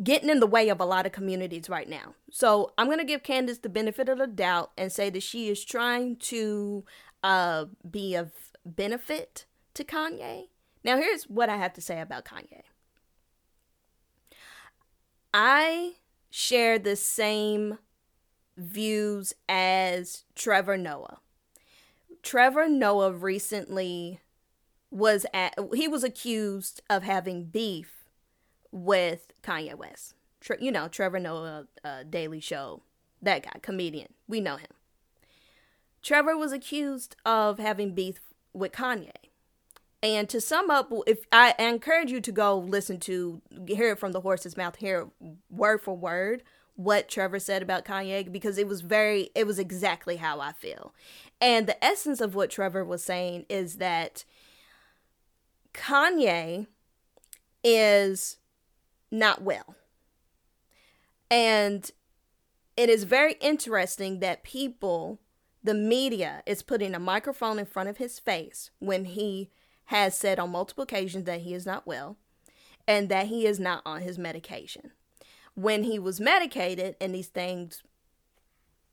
getting 0.04 0.30
in 0.30 0.42
the 0.42 0.48
way 0.48 0.68
of 0.68 0.82
a 0.82 0.86
lot 0.86 1.06
of 1.06 1.14
communities 1.14 1.70
right 1.70 1.88
now. 1.88 2.14
So 2.30 2.74
I'm 2.78 2.90
gonna 2.90 3.06
give 3.06 3.24
Candace 3.24 3.60
the 3.60 3.70
benefit 3.70 4.10
of 4.10 4.18
the 4.18 4.28
doubt 4.28 4.72
and 4.78 4.92
say 4.92 5.10
that 5.10 5.24
she 5.24 5.48
is 5.48 5.64
trying 5.64 6.18
to 6.18 6.84
uh, 7.24 7.66
be 7.90 8.16
of 8.16 8.32
benefit 8.66 9.46
to 9.76 9.84
Kanye. 9.84 10.50
Now, 10.86 10.98
here's 10.98 11.24
what 11.24 11.50
I 11.50 11.58
have 11.58 11.74
to 11.74 11.82
say 11.82 12.00
about 12.00 12.26
Kanye. 12.26 12.62
I 15.34 15.94
share 16.30 16.78
the 16.78 16.96
same 16.96 17.80
views 18.56 19.34
as 19.50 20.26
Trevor 20.36 20.78
Noah. 20.78 21.18
Trevor 22.22 22.70
Noah 22.70 23.12
recently 23.12 24.20
was 24.92 25.26
at 25.34 25.56
he 25.74 25.88
was 25.88 26.04
accused 26.04 26.82
of 26.88 27.02
having 27.02 27.46
beef 27.46 28.06
with 28.72 29.34
Kanye 29.42 29.74
West. 29.74 30.14
Tre- 30.40 30.58
you 30.62 30.72
know, 30.72 30.88
Trevor 30.88 31.20
Noah 31.20 31.66
uh, 31.84 32.04
Daily 32.08 32.40
Show, 32.40 32.84
that 33.24 33.42
guy, 33.42 33.60
comedian. 33.64 34.14
We 34.28 34.40
know 34.40 34.58
him. 34.58 34.70
Trevor 36.04 36.38
was 36.38 36.52
accused 36.52 37.16
of 37.26 37.58
having 37.58 37.96
beef 37.96 38.20
with 38.54 38.72
Kanye. 38.72 39.25
And 40.06 40.30
to 40.30 40.40
sum 40.40 40.70
up, 40.70 40.94
if 41.08 41.26
I 41.32 41.56
encourage 41.58 42.12
you 42.12 42.22
to 42.22 42.32
go 42.32 42.60
listen 42.60 43.00
to 43.02 43.42
hear 43.66 43.94
it 43.94 44.00
from 44.00 44.12
the 44.12 44.22
horse's 44.22 44.56
mouth, 44.56 44.76
hear 44.76 45.08
word 45.50 45.82
for 45.82 45.98
word 45.98 46.44
what 46.76 47.10
Trevor 47.10 47.40
said 47.40 47.64
about 47.64 47.86
Kanye 47.86 48.32
because 48.32 48.60
it 48.60 48.68
was 48.68 48.82
very 48.82 49.32
it 49.34 49.48
was 49.48 49.58
exactly 49.58 50.18
how 50.18 50.40
I 50.40 50.52
feel. 50.52 50.94
And 51.42 51.66
the 51.66 51.84
essence 51.84 52.22
of 52.22 52.36
what 52.36 52.52
Trevor 52.52 52.86
was 52.86 53.04
saying 53.04 53.48
is 53.50 53.78
that 53.78 54.26
Kanye 55.74 56.68
is 57.64 58.38
not 59.10 59.42
well. 59.42 59.74
And 61.32 61.90
it 62.78 62.90
is 62.90 63.06
very 63.06 63.38
interesting 63.42 64.20
that 64.20 64.44
people, 64.44 65.18
the 65.64 65.74
media, 65.74 66.44
is 66.46 66.62
putting 66.62 66.94
a 66.94 67.00
microphone 67.00 67.58
in 67.58 67.66
front 67.66 67.90
of 67.90 67.98
his 67.98 68.20
face 68.20 68.70
when 68.78 69.06
he 69.06 69.50
has 69.86 70.18
said 70.18 70.40
on 70.40 70.52
multiple 70.52 70.84
occasions 70.84 71.26
that 71.26 71.42
he 71.42 71.54
is 71.54 71.66
not 71.66 71.86
well 71.86 72.18
and 72.88 73.10
that 73.10 73.28
he 73.28 73.46
is 73.46 73.60
not 73.60 73.82
on 73.86 74.02
his 74.02 74.18
medication. 74.18 74.92
When 75.54 75.84
he 75.84 76.00
was 76.00 76.20
medicated 76.20 76.96
and 77.00 77.14
these 77.14 77.28
things, 77.28 77.82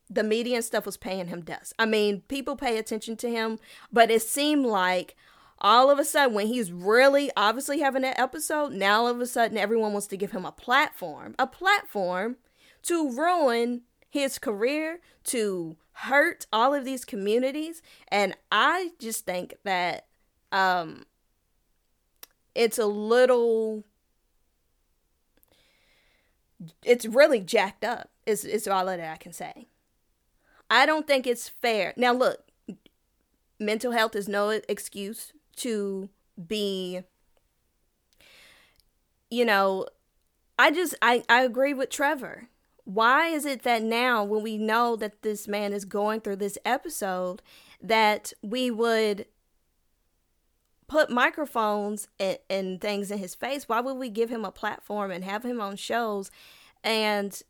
the 0.09 0.23
media 0.23 0.57
and 0.57 0.65
stuff 0.65 0.87
was 0.87 0.97
paying 0.97 1.29
him 1.29 1.43
dust. 1.43 1.73
I 1.79 1.87
mean, 1.87 2.23
people 2.29 2.57
pay 2.57 2.79
attention 2.79 3.17
to 3.19 3.31
him, 3.31 3.59
but 3.93 4.11
it 4.11 4.23
seemed 4.23 4.67
like 4.67 5.17
all 5.59 5.91
of 5.91 5.99
a 5.99 6.05
sudden, 6.05 6.35
when 6.35 6.49
he's 6.49 6.73
really 6.73 7.31
obviously 7.37 7.81
having 7.81 8.03
that 8.03 8.19
episode, 8.19 8.73
now 8.73 9.03
all 9.03 9.09
of 9.09 9.21
a 9.21 9.27
sudden 9.27 9.57
everyone 9.57 9.93
wants 9.93 10.09
to 10.09 10.17
give 10.17 10.33
him 10.33 10.45
a 10.45 10.53
platform, 10.53 11.35
a 11.39 11.47
platform 11.47 12.37
to 12.83 13.11
ruin 13.11 13.83
his 14.11 14.39
career, 14.39 15.01
to 15.25 15.77
hurt 15.93 16.47
all 16.53 16.75
of 16.75 16.85
these 16.85 17.05
communities. 17.05 17.81
And 18.09 18.37
I 18.51 18.91
just 18.99 19.25
think 19.25 19.55
that 19.65 20.07
um, 20.52 21.04
it's 22.54 22.78
a 22.78 22.87
little 22.87 23.85
it's 26.85 27.06
really 27.06 27.40
jacked 27.40 27.85
up 27.85 28.11
is 28.26 28.44
is 28.44 28.68
all 28.68 28.87
that 28.87 29.00
I 29.00 29.16
can 29.16 29.32
say. 29.32 29.66
I 30.71 30.87
don't 30.87 31.06
think 31.06 31.26
it's 31.26 31.49
fair. 31.49 31.92
Now 31.97 32.12
look, 32.12 32.44
mental 33.59 33.92
health 33.92 34.14
is 34.16 34.28
no 34.28 34.50
excuse 34.68 35.32
to 35.56 36.09
be 36.49 37.02
you 39.30 39.44
know, 39.44 39.87
I 40.59 40.71
just 40.71 40.94
I 41.02 41.25
I 41.28 41.42
agree 41.42 41.75
with 41.75 41.90
Trevor. 41.90 42.49
Why 42.85 43.28
is 43.28 43.47
it 43.47 43.62
that 43.62 43.82
now 43.82 44.25
when 44.25 44.42
we 44.42 44.59
know 44.59 44.97
that 44.97 45.23
this 45.23 45.49
man 45.49 45.73
is 45.73 45.85
going 45.85 46.21
through 46.21 46.37
this 46.37 46.59
episode 46.64 47.42
that 47.80 48.32
we 48.42 48.71
would 48.71 49.26
put 50.93 51.09
microphones 51.09 52.07
and, 52.21 52.37
and 52.51 52.79
things 52.79 53.11
in 53.11 53.17
his 53.17 53.35
face, 53.35 53.67
why 53.67 53.81
would 53.81 53.97
we 53.97 54.11
give 54.11 54.29
him 54.29 54.45
a 54.45 54.53
platform 54.53 55.11
and 55.11 55.25
have 55.25 55.43
him 55.43 55.59
on 55.59 55.75
shows 55.75 56.31
and 56.85 57.43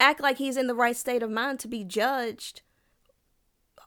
act 0.00 0.20
like 0.20 0.38
he's 0.38 0.56
in 0.56 0.66
the 0.66 0.74
right 0.74 0.96
state 0.96 1.22
of 1.22 1.30
mind 1.30 1.60
to 1.60 1.68
be 1.68 1.84
judged 1.84 2.62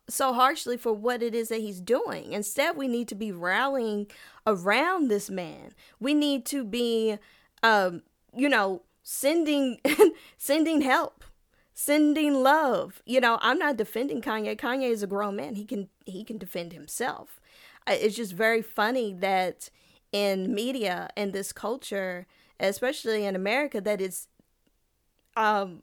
so 0.07 0.31
harshly 0.31 0.77
for 0.77 0.93
what 0.93 1.21
it 1.21 1.35
is 1.35 1.49
that 1.49 1.59
he's 1.59 1.81
doing? 1.81 2.31
Instead, 2.31 2.77
we 2.77 2.87
need 2.87 3.09
to 3.09 3.15
be 3.15 3.33
rallying 3.33 4.07
around 4.47 5.09
this 5.09 5.29
man. 5.29 5.73
We 5.99 6.13
need 6.13 6.45
to 6.45 6.63
be, 6.63 7.17
um, 7.61 8.03
you 8.33 8.47
know, 8.47 8.83
sending 9.03 9.79
sending 10.37 10.81
help 10.81 11.25
sending 11.73 12.43
love 12.43 13.01
you 13.05 13.19
know 13.19 13.39
i'm 13.41 13.57
not 13.57 13.75
defending 13.75 14.21
kanye 14.21 14.55
kanye 14.55 14.91
is 14.91 15.01
a 15.01 15.07
grown 15.07 15.35
man 15.35 15.55
he 15.55 15.65
can 15.65 15.89
he 16.05 16.23
can 16.23 16.37
defend 16.37 16.71
himself 16.71 17.40
it's 17.87 18.15
just 18.15 18.33
very 18.33 18.61
funny 18.61 19.13
that 19.13 19.69
in 20.11 20.53
media 20.53 21.09
and 21.15 21.33
this 21.33 21.51
culture, 21.51 22.27
especially 22.59 23.25
in 23.25 23.35
America, 23.35 23.81
that 23.81 24.01
it's 24.01 24.27
um 25.35 25.81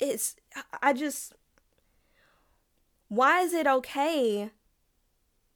it's 0.00 0.36
I 0.82 0.92
just 0.92 1.34
why 3.08 3.40
is 3.40 3.52
it 3.52 3.66
okay 3.66 4.50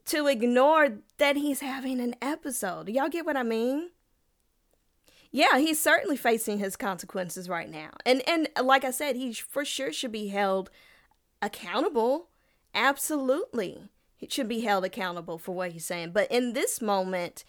to 0.07 0.27
ignore 0.27 0.99
that 1.19 1.37
he's 1.37 1.61
having 1.61 2.01
an 2.01 2.15
episode? 2.23 2.89
Y'all 2.89 3.09
get 3.09 3.27
what 3.27 3.37
I 3.37 3.43
mean? 3.43 3.91
Yeah, 5.31 5.59
he's 5.59 5.79
certainly 5.81 6.17
facing 6.17 6.59
his 6.59 6.77
consequences 6.77 7.49
right 7.49 7.69
now. 7.69 7.91
And 8.07 8.27
and 8.29 8.49
like 8.63 8.85
I 8.85 8.91
said, 8.91 9.17
he 9.17 9.33
for 9.35 9.65
sure 9.65 9.93
should 9.93 10.13
be 10.13 10.29
held 10.29 10.71
accountable. 11.43 12.29
Absolutely. 12.75 13.89
He 14.19 14.29
should 14.29 14.49
be 14.49 14.61
held 14.61 14.85
accountable 14.85 15.39
for 15.39 15.55
what 15.55 15.71
he's 15.71 15.87
saying. 15.87 16.11
But 16.11 16.31
in 16.31 16.53
this 16.53 16.83
moment, 16.83 17.45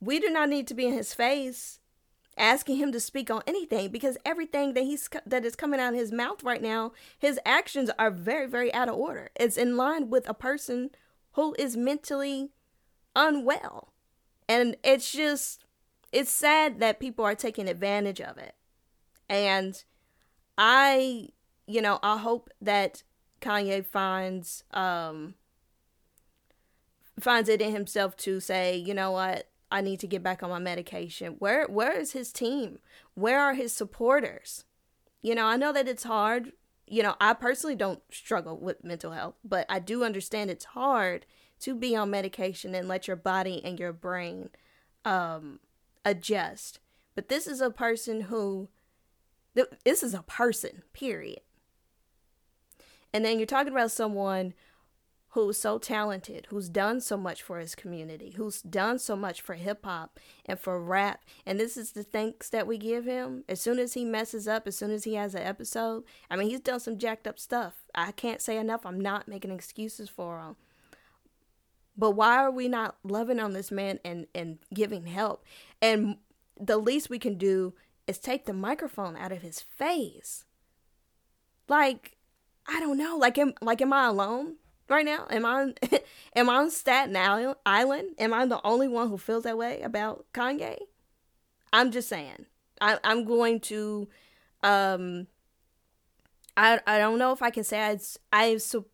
we 0.00 0.20
do 0.20 0.30
not 0.30 0.48
need 0.48 0.68
to 0.68 0.74
be 0.74 0.86
in 0.86 0.94
his 0.94 1.12
face 1.12 1.80
asking 2.38 2.76
him 2.76 2.92
to 2.92 3.00
speak 3.00 3.28
on 3.28 3.42
anything 3.44 3.90
because 3.90 4.16
everything 4.24 4.72
that 4.74 4.84
he's 4.84 5.10
that 5.26 5.44
is 5.44 5.56
coming 5.56 5.80
out 5.80 5.92
of 5.92 5.98
his 5.98 6.12
mouth 6.12 6.44
right 6.44 6.62
now, 6.62 6.92
his 7.18 7.40
actions 7.44 7.90
are 7.98 8.10
very 8.10 8.46
very 8.46 8.72
out 8.72 8.88
of 8.88 8.94
order. 8.94 9.30
It's 9.38 9.56
in 9.56 9.76
line 9.76 10.10
with 10.10 10.28
a 10.28 10.32
person 10.32 10.90
who 11.32 11.56
is 11.58 11.76
mentally 11.76 12.50
unwell. 13.16 13.92
And 14.48 14.76
it's 14.84 15.10
just 15.10 15.64
it's 16.12 16.30
sad 16.30 16.78
that 16.78 17.00
people 17.00 17.24
are 17.24 17.34
taking 17.34 17.68
advantage 17.68 18.20
of 18.20 18.38
it. 18.38 18.54
And 19.28 19.82
I, 20.56 21.30
you 21.66 21.82
know, 21.82 21.98
I 22.00 22.16
hope 22.18 22.48
that 22.60 23.02
Kanye 23.40 23.84
finds 23.84 24.62
um 24.72 25.34
finds 27.22 27.48
it 27.48 27.60
in 27.60 27.72
himself 27.72 28.16
to 28.18 28.40
say, 28.40 28.76
you 28.76 28.94
know 28.94 29.10
what, 29.10 29.48
I 29.70 29.80
need 29.80 30.00
to 30.00 30.06
get 30.06 30.22
back 30.22 30.42
on 30.42 30.50
my 30.50 30.58
medication. 30.58 31.36
Where 31.38 31.66
where 31.66 31.92
is 31.92 32.12
his 32.12 32.32
team? 32.32 32.78
Where 33.14 33.40
are 33.40 33.54
his 33.54 33.72
supporters? 33.72 34.64
You 35.22 35.34
know, 35.34 35.46
I 35.46 35.56
know 35.56 35.72
that 35.72 35.88
it's 35.88 36.04
hard. 36.04 36.52
You 36.86 37.02
know, 37.02 37.14
I 37.20 37.34
personally 37.34 37.76
don't 37.76 38.02
struggle 38.10 38.58
with 38.58 38.82
mental 38.82 39.12
health, 39.12 39.34
but 39.44 39.66
I 39.68 39.78
do 39.78 40.02
understand 40.02 40.50
it's 40.50 40.64
hard 40.64 41.26
to 41.60 41.74
be 41.74 41.94
on 41.94 42.10
medication 42.10 42.74
and 42.74 42.88
let 42.88 43.06
your 43.06 43.16
body 43.16 43.60
and 43.64 43.78
your 43.78 43.92
brain 43.92 44.50
um 45.04 45.60
adjust. 46.04 46.80
But 47.14 47.28
this 47.28 47.46
is 47.46 47.60
a 47.60 47.70
person 47.70 48.22
who 48.22 48.68
this 49.54 50.02
is 50.02 50.14
a 50.14 50.22
person, 50.22 50.82
period. 50.92 51.40
And 53.12 53.24
then 53.24 53.38
you're 53.38 53.46
talking 53.46 53.72
about 53.72 53.90
someone 53.90 54.54
who's 55.30 55.56
so 55.56 55.78
talented, 55.78 56.46
who's 56.50 56.68
done 56.68 57.00
so 57.00 57.16
much 57.16 57.42
for 57.42 57.60
his 57.60 57.76
community, 57.76 58.34
who's 58.36 58.62
done 58.62 58.98
so 58.98 59.14
much 59.14 59.40
for 59.40 59.54
hip 59.54 59.84
hop 59.84 60.18
and 60.44 60.58
for 60.58 60.82
rap. 60.82 61.24
And 61.46 61.58
this 61.58 61.76
is 61.76 61.92
the 61.92 62.02
thanks 62.02 62.48
that 62.50 62.66
we 62.66 62.78
give 62.78 63.04
him. 63.04 63.44
As 63.48 63.60
soon 63.60 63.78
as 63.78 63.94
he 63.94 64.04
messes 64.04 64.48
up, 64.48 64.66
as 64.66 64.76
soon 64.76 64.90
as 64.90 65.04
he 65.04 65.14
has 65.14 65.34
an 65.34 65.42
episode, 65.42 66.02
I 66.28 66.36
mean, 66.36 66.50
he's 66.50 66.60
done 66.60 66.80
some 66.80 66.98
jacked 66.98 67.28
up 67.28 67.38
stuff. 67.38 67.84
I 67.94 68.10
can't 68.10 68.40
say 68.40 68.56
enough. 68.56 68.84
I'm 68.84 69.00
not 69.00 69.28
making 69.28 69.52
excuses 69.52 70.08
for 70.08 70.40
him. 70.40 70.56
But 71.96 72.12
why 72.12 72.36
are 72.38 72.50
we 72.50 72.66
not 72.66 72.96
loving 73.04 73.38
on 73.38 73.52
this 73.52 73.70
man 73.70 74.00
and, 74.04 74.26
and 74.34 74.58
giving 74.74 75.06
help? 75.06 75.44
And 75.80 76.16
the 76.58 76.78
least 76.78 77.08
we 77.08 77.20
can 77.20 77.38
do 77.38 77.74
is 78.08 78.18
take 78.18 78.46
the 78.46 78.52
microphone 78.52 79.16
out 79.16 79.30
of 79.30 79.42
his 79.42 79.60
face. 79.60 80.44
Like, 81.68 82.16
I 82.66 82.80
don't 82.80 82.98
know. 82.98 83.16
Like, 83.16 83.38
am, 83.38 83.54
like, 83.62 83.80
am 83.80 83.92
I 83.92 84.08
alone? 84.08 84.56
Right 84.90 85.04
now? 85.04 85.26
Am 85.30 85.46
I 85.46 85.72
am 86.36 86.50
I 86.50 86.56
on 86.56 86.70
Staten 86.70 87.16
Island? 87.64 88.10
Am 88.18 88.34
I 88.34 88.44
the 88.46 88.60
only 88.64 88.88
one 88.88 89.08
who 89.08 89.16
feels 89.16 89.44
that 89.44 89.56
way 89.56 89.80
about 89.80 90.26
Kanye? 90.34 90.76
I'm 91.72 91.90
just 91.90 92.08
saying. 92.08 92.46
I, 92.80 92.98
I'm 93.04 93.24
going 93.24 93.60
to. 93.60 94.08
Um, 94.62 95.28
I 96.56 96.80
I 96.86 96.98
don't 96.98 97.18
know 97.18 97.32
if 97.32 97.42
I 97.42 97.50
can 97.50 97.64
say 97.64 97.80
I 97.80 97.98
I 98.32 98.56
so. 98.58 98.86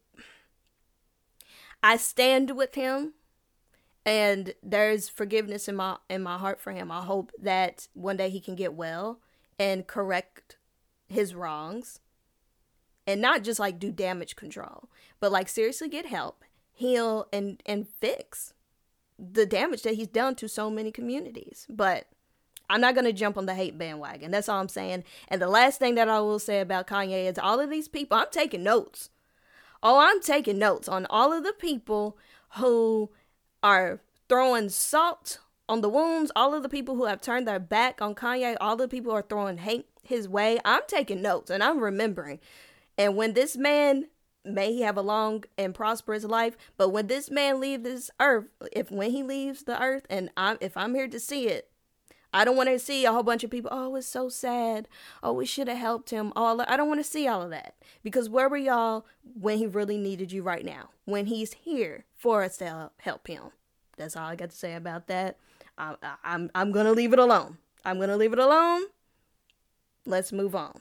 I 1.83 1.97
stand 1.97 2.57
with 2.57 2.75
him, 2.75 3.15
and 4.05 4.55
there's 4.63 5.09
forgiveness 5.09 5.69
in 5.69 5.77
my 5.77 5.97
in 6.11 6.23
my 6.23 6.37
heart 6.37 6.61
for 6.61 6.73
him. 6.73 6.93
I 6.93 7.03
hope 7.03 7.33
that 7.41 7.89
one 7.95 8.17
day 8.17 8.29
he 8.29 8.41
can 8.41 8.55
get 8.55 8.75
well 8.75 9.21
and 9.59 9.87
correct 9.87 10.59
his 11.09 11.35
wrongs 11.35 12.01
and 13.07 13.21
not 13.21 13.43
just 13.43 13.61
like 13.61 13.79
do 13.79 13.93
damage 13.93 14.37
control, 14.37 14.89
but 15.21 15.33
like 15.33 15.49
seriously 15.49 15.89
get 15.89 16.07
help 16.07 16.45
heal 16.77 17.27
and 17.33 17.63
and 17.65 17.89
fix 18.01 18.53
the 19.19 19.47
damage 19.47 19.83
that 19.83 19.95
he's 19.95 20.09
done 20.09 20.35
to 20.37 20.49
so 20.49 20.71
many 20.71 20.93
communities. 20.93 21.67
But 21.71 22.07
I'm 22.69 22.83
not 22.83 22.95
going 22.95 23.07
to 23.07 23.13
jump 23.13 23.39
on 23.39 23.47
the 23.47 23.55
hate 23.55 23.79
bandwagon. 23.79 24.31
That's 24.31 24.49
all 24.49 24.61
I'm 24.61 24.69
saying. 24.69 25.05
And 25.29 25.41
the 25.41 25.49
last 25.49 25.79
thing 25.79 25.95
that 25.95 26.09
I 26.09 26.21
will 26.21 26.39
say 26.39 26.61
about 26.61 26.87
Kanye 26.87 27.25
is 27.31 27.39
all 27.39 27.61
of 27.61 27.71
these 27.71 27.89
people, 27.89 28.19
I'm 28.19 28.27
taking 28.31 28.63
notes. 28.63 29.09
Oh, 29.83 29.99
I'm 29.99 30.21
taking 30.21 30.59
notes 30.59 30.89
on 30.89 31.07
all 31.09 31.33
of 31.33 31.45
the 31.45 31.55
people 31.55 32.19
who 32.57 33.11
are 33.63 34.01
throwing 34.29 34.69
salt 34.69 35.39
on 35.69 35.81
the 35.81 35.89
wounds, 35.89 36.31
all 36.37 36.55
of 36.55 36.63
the 36.63 36.69
people 36.69 36.97
who 36.97 37.07
have 37.07 37.21
turned 37.21 37.49
their 37.49 37.61
back 37.61 38.03
on 38.03 38.15
Kanye, 38.15 38.57
all 38.61 38.77
the 38.77 38.89
people 38.89 39.13
who 39.13 39.19
are 39.19 39.23
throwing 39.23 39.59
hate 39.59 39.87
his 40.03 40.29
way. 40.29 40.59
I'm 40.65 40.83
taking 40.87 41.23
notes 41.23 41.51
and 41.51 41.63
I'm 41.63 41.81
remembering. 41.81 42.41
And 42.99 43.17
when 43.17 43.35
this 43.35 43.57
man 43.57 44.07
may 44.45 44.73
he 44.73 44.83
have 44.83 44.97
a 44.97 45.03
long 45.03 45.45
and 45.59 45.75
prosperous 45.75 46.25
life, 46.25 46.57
but 46.77 46.91
when 46.91 47.09
this 47.09 47.31
man 47.31 47.61
leaves 47.61 47.83
this 47.83 48.11
earth, 48.21 48.47
if 48.73 48.91
when 48.91 49.11
he 49.11 49.23
leaves 49.23 49.65
the 49.65 49.81
earth 49.81 50.07
and 50.09 50.31
I'm 50.37 50.59
if 50.61 50.77
I'm 50.77 50.95
here 50.95 51.09
to 51.09 51.21
see 51.21 51.49
it, 51.49 51.71
I 52.33 52.45
don't 52.45 52.57
want 52.57 52.69
to 52.69 52.79
see 52.79 53.05
a 53.05 53.13
whole 53.13 53.23
bunch 53.23 53.45
of 53.45 53.51
people, 53.51 53.71
oh, 53.73 53.97
it's 53.97 54.07
so 54.07 54.29
sad. 54.29 54.89
Oh, 55.23 55.33
we 55.33 55.47
should 55.47 55.69
have 55.69 55.79
helped 55.79 56.11
him. 56.11 56.33
All 56.37 56.61
I 56.61 56.77
don't 56.77 56.89
want 56.89 57.01
to 57.01 57.11
see 57.11 57.27
all 57.27 57.43
of 57.43 57.51
that. 57.51 57.75
Because 58.03 58.29
where 58.29 58.49
were 58.49 58.57
y'all 58.57 59.07
when 59.41 59.59
he 59.59 59.67
really 59.67 59.97
needed 59.97 60.33
you 60.33 60.43
right 60.43 60.65
now? 60.65 60.91
When 61.05 61.27
he's 61.27 61.55
here 61.55 62.05
for 62.15 62.43
us 62.43 62.59
to 62.59 62.91
help 62.99 63.27
him. 63.27 63.43
That's 63.97 64.17
all 64.17 64.29
I 64.29 64.37
got 64.37 64.51
to 64.51 64.57
say 64.57 64.75
about 64.75 65.07
that. 65.07 65.39
I, 65.79 65.95
I, 66.03 66.15
I'm 66.25 66.51
I'm 66.55 66.73
gonna 66.73 66.93
leave 66.93 67.13
it 67.13 67.19
alone. 67.19 67.59
I'm 67.85 67.99
gonna 67.99 68.17
leave 68.17 68.33
it 68.33 68.39
alone. 68.39 68.83
Let's 70.05 70.33
move 70.33 70.55
on. 70.55 70.81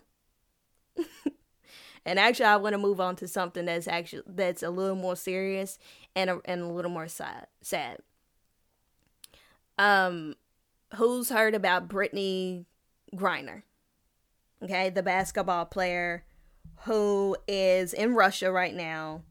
And 2.06 2.20
actually, 2.20 2.46
I 2.46 2.58
want 2.58 2.74
to 2.74 2.78
move 2.78 3.02
on 3.02 3.16
to 3.18 3.28
something 3.28 3.66
that's 3.66 3.88
actually 3.88 4.24
that's 4.28 4.62
a 4.62 4.70
little 4.70 4.96
more 4.96 5.16
serious 5.16 5.80
and 6.16 6.30
a, 6.30 6.40
and 6.46 6.62
a 6.62 6.68
little 6.68 6.92
more 6.92 7.08
sad. 7.08 7.48
Sad. 7.62 7.98
Um, 9.78 10.36
who's 10.96 11.30
heard 11.30 11.56
about 11.56 11.88
Brittney 11.88 12.66
Griner? 13.16 13.64
Okay, 14.64 14.90
the 14.90 15.04
basketball 15.04 15.66
player 15.66 16.26
who 16.82 17.36
is 17.48 17.94
in 17.94 18.14
Russia 18.14 18.52
right 18.52 18.74
now 18.74 19.24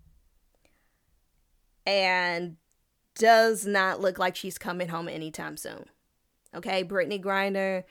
and 1.86 2.56
does 3.14 3.66
not 3.66 4.00
look 4.00 4.18
like 4.18 4.36
she's 4.36 4.58
coming 4.58 4.88
home 4.88 5.08
anytime 5.08 5.56
soon. 5.56 5.86
Okay, 6.54 6.84
Brittney 6.84 7.22
Griner 7.22 7.84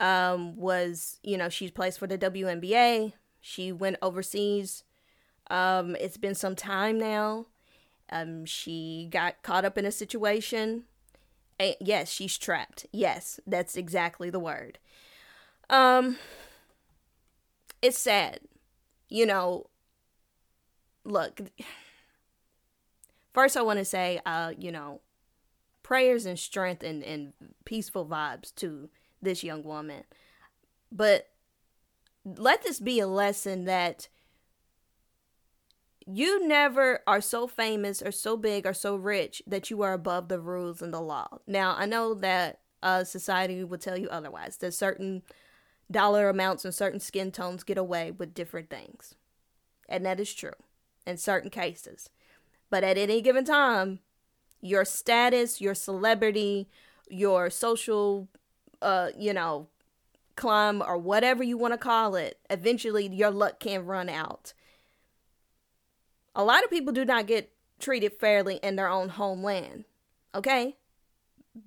um, 0.00 0.56
was, 0.56 1.18
you 1.22 1.36
know, 1.36 1.48
she's 1.48 1.70
placed 1.70 1.98
for 1.98 2.06
the 2.06 2.18
WNBA. 2.18 3.12
She 3.46 3.72
went 3.72 3.96
overseas. 4.02 4.84
Um, 5.48 5.96
it's 6.00 6.16
been 6.16 6.34
some 6.34 6.56
time 6.56 6.98
now. 6.98 7.46
Um, 8.10 8.44
she 8.44 9.08
got 9.10 9.42
caught 9.42 9.64
up 9.64 9.78
in 9.78 9.84
a 9.84 9.92
situation 9.92 10.84
yes, 11.80 12.10
she's 12.10 12.36
trapped. 12.36 12.86
Yes, 12.92 13.40
that's 13.46 13.76
exactly 13.76 14.30
the 14.30 14.40
word. 14.40 14.78
Um 15.70 16.18
it's 17.82 17.98
sad. 17.98 18.40
You 19.08 19.26
know, 19.26 19.66
look, 21.04 21.40
first 23.32 23.56
I 23.56 23.62
want 23.62 23.78
to 23.78 23.84
say 23.84 24.20
uh, 24.26 24.52
you 24.56 24.72
know, 24.72 25.00
prayers 25.82 26.26
and 26.26 26.38
strength 26.38 26.82
and 26.82 27.02
and 27.02 27.32
peaceful 27.64 28.06
vibes 28.06 28.54
to 28.56 28.88
this 29.22 29.42
young 29.42 29.62
woman. 29.62 30.04
But 30.92 31.28
let 32.26 32.62
this 32.62 32.80
be 32.80 32.98
a 32.98 33.06
lesson 33.06 33.64
that 33.66 34.08
you 36.06 36.46
never 36.46 37.00
are 37.06 37.20
so 37.20 37.46
famous 37.46 38.02
or 38.02 38.10
so 38.10 38.36
big 38.36 38.66
or 38.66 38.72
so 38.72 38.96
rich 38.96 39.42
that 39.46 39.70
you 39.70 39.82
are 39.82 39.92
above 39.92 40.28
the 40.28 40.40
rules 40.40 40.82
and 40.82 40.92
the 40.92 41.00
law. 41.00 41.38
Now, 41.46 41.74
I 41.76 41.86
know 41.86 42.14
that 42.14 42.60
uh, 42.82 43.04
society 43.04 43.64
would 43.64 43.80
tell 43.80 43.96
you 43.96 44.08
otherwise, 44.08 44.56
that 44.58 44.74
certain 44.74 45.22
dollar 45.90 46.28
amounts 46.28 46.64
and 46.64 46.74
certain 46.74 47.00
skin 47.00 47.30
tones 47.32 47.64
get 47.64 47.78
away 47.78 48.10
with 48.10 48.34
different 48.34 48.70
things. 48.70 49.14
And 49.88 50.04
that 50.04 50.20
is 50.20 50.32
true 50.34 50.52
in 51.06 51.16
certain 51.16 51.50
cases. 51.50 52.10
But 52.70 52.84
at 52.84 52.98
any 52.98 53.20
given 53.20 53.44
time, 53.44 54.00
your 54.60 54.84
status, 54.84 55.60
your 55.60 55.74
celebrity, 55.74 56.68
your 57.08 57.50
social, 57.50 58.28
uh, 58.82 59.10
you 59.16 59.32
know, 59.32 59.68
climb 60.36 60.82
or 60.82 60.98
whatever 60.98 61.42
you 61.42 61.56
want 61.56 61.74
to 61.74 61.78
call 61.78 62.14
it, 62.14 62.38
eventually 62.50 63.08
your 63.08 63.30
luck 63.30 63.58
can 63.58 63.84
run 63.86 64.08
out 64.08 64.52
a 66.36 66.44
lot 66.44 66.62
of 66.62 66.70
people 66.70 66.92
do 66.92 67.04
not 67.04 67.26
get 67.26 67.50
treated 67.80 68.12
fairly 68.12 68.56
in 68.62 68.76
their 68.76 68.88
own 68.88 69.08
homeland. 69.08 69.86
Okay? 70.34 70.76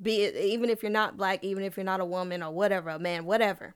Be 0.02 0.22
it 0.22 0.36
even 0.36 0.70
if 0.70 0.84
you're 0.84 0.92
not 0.92 1.18
black, 1.18 1.44
even 1.44 1.64
if 1.64 1.76
you're 1.76 1.84
not 1.84 2.00
a 2.00 2.06
woman 2.06 2.44
or 2.44 2.52
whatever, 2.52 2.92
a 2.92 3.00
man, 3.00 3.26
whatever. 3.26 3.74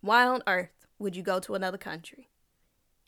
Why 0.00 0.26
on 0.26 0.42
earth 0.46 0.86
would 0.98 1.14
you 1.14 1.22
go 1.22 1.38
to 1.38 1.54
another 1.54 1.78
country 1.78 2.28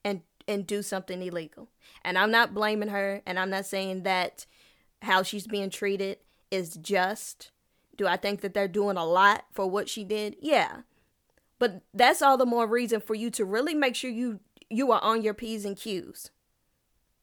and 0.04 0.22
and 0.46 0.66
do 0.66 0.82
something 0.82 1.20
illegal? 1.20 1.68
And 2.04 2.16
I'm 2.16 2.30
not 2.30 2.54
blaming 2.54 2.88
her 2.90 3.20
and 3.26 3.38
I'm 3.38 3.50
not 3.50 3.66
saying 3.66 4.04
that 4.04 4.46
how 5.02 5.24
she's 5.24 5.48
being 5.48 5.68
treated 5.68 6.18
is 6.50 6.76
just. 6.76 7.50
Do 8.00 8.06
I 8.06 8.16
think 8.16 8.40
that 8.40 8.54
they're 8.54 8.66
doing 8.66 8.96
a 8.96 9.04
lot 9.04 9.44
for 9.52 9.68
what 9.68 9.86
she 9.86 10.04
did? 10.04 10.36
Yeah. 10.40 10.84
But 11.58 11.82
that's 11.92 12.22
all 12.22 12.38
the 12.38 12.46
more 12.46 12.66
reason 12.66 12.98
for 13.02 13.14
you 13.14 13.28
to 13.32 13.44
really 13.44 13.74
make 13.74 13.94
sure 13.94 14.10
you 14.10 14.40
you 14.70 14.90
are 14.90 15.02
on 15.02 15.20
your 15.20 15.34
P's 15.34 15.66
and 15.66 15.76
Q's. 15.76 16.30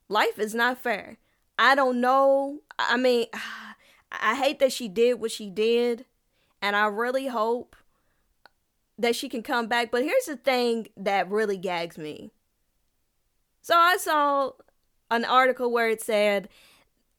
Life 0.08 0.38
is 0.38 0.54
not 0.54 0.78
fair. 0.78 1.18
I 1.58 1.74
don't 1.74 2.00
know. 2.00 2.60
I 2.78 2.96
mean, 2.96 3.26
I 4.12 4.36
hate 4.36 4.60
that 4.60 4.72
she 4.72 4.88
did 4.88 5.16
what 5.16 5.32
she 5.32 5.50
did, 5.50 6.06
and 6.62 6.76
I 6.76 6.86
really 6.86 7.26
hope 7.26 7.76
that 9.00 9.16
she 9.16 9.30
can 9.30 9.42
come 9.42 9.66
back. 9.66 9.90
But 9.90 10.04
here's 10.04 10.26
the 10.26 10.38
thing 10.38 10.90
that 10.96 11.28
really 11.28 11.58
gags 11.58 11.98
me. 11.98 12.30
So 13.64 13.76
I 13.76 13.98
saw 13.98 14.52
an 15.10 15.26
article 15.26 15.72
where 15.72 15.90
it 15.90 16.04
said 16.04 16.50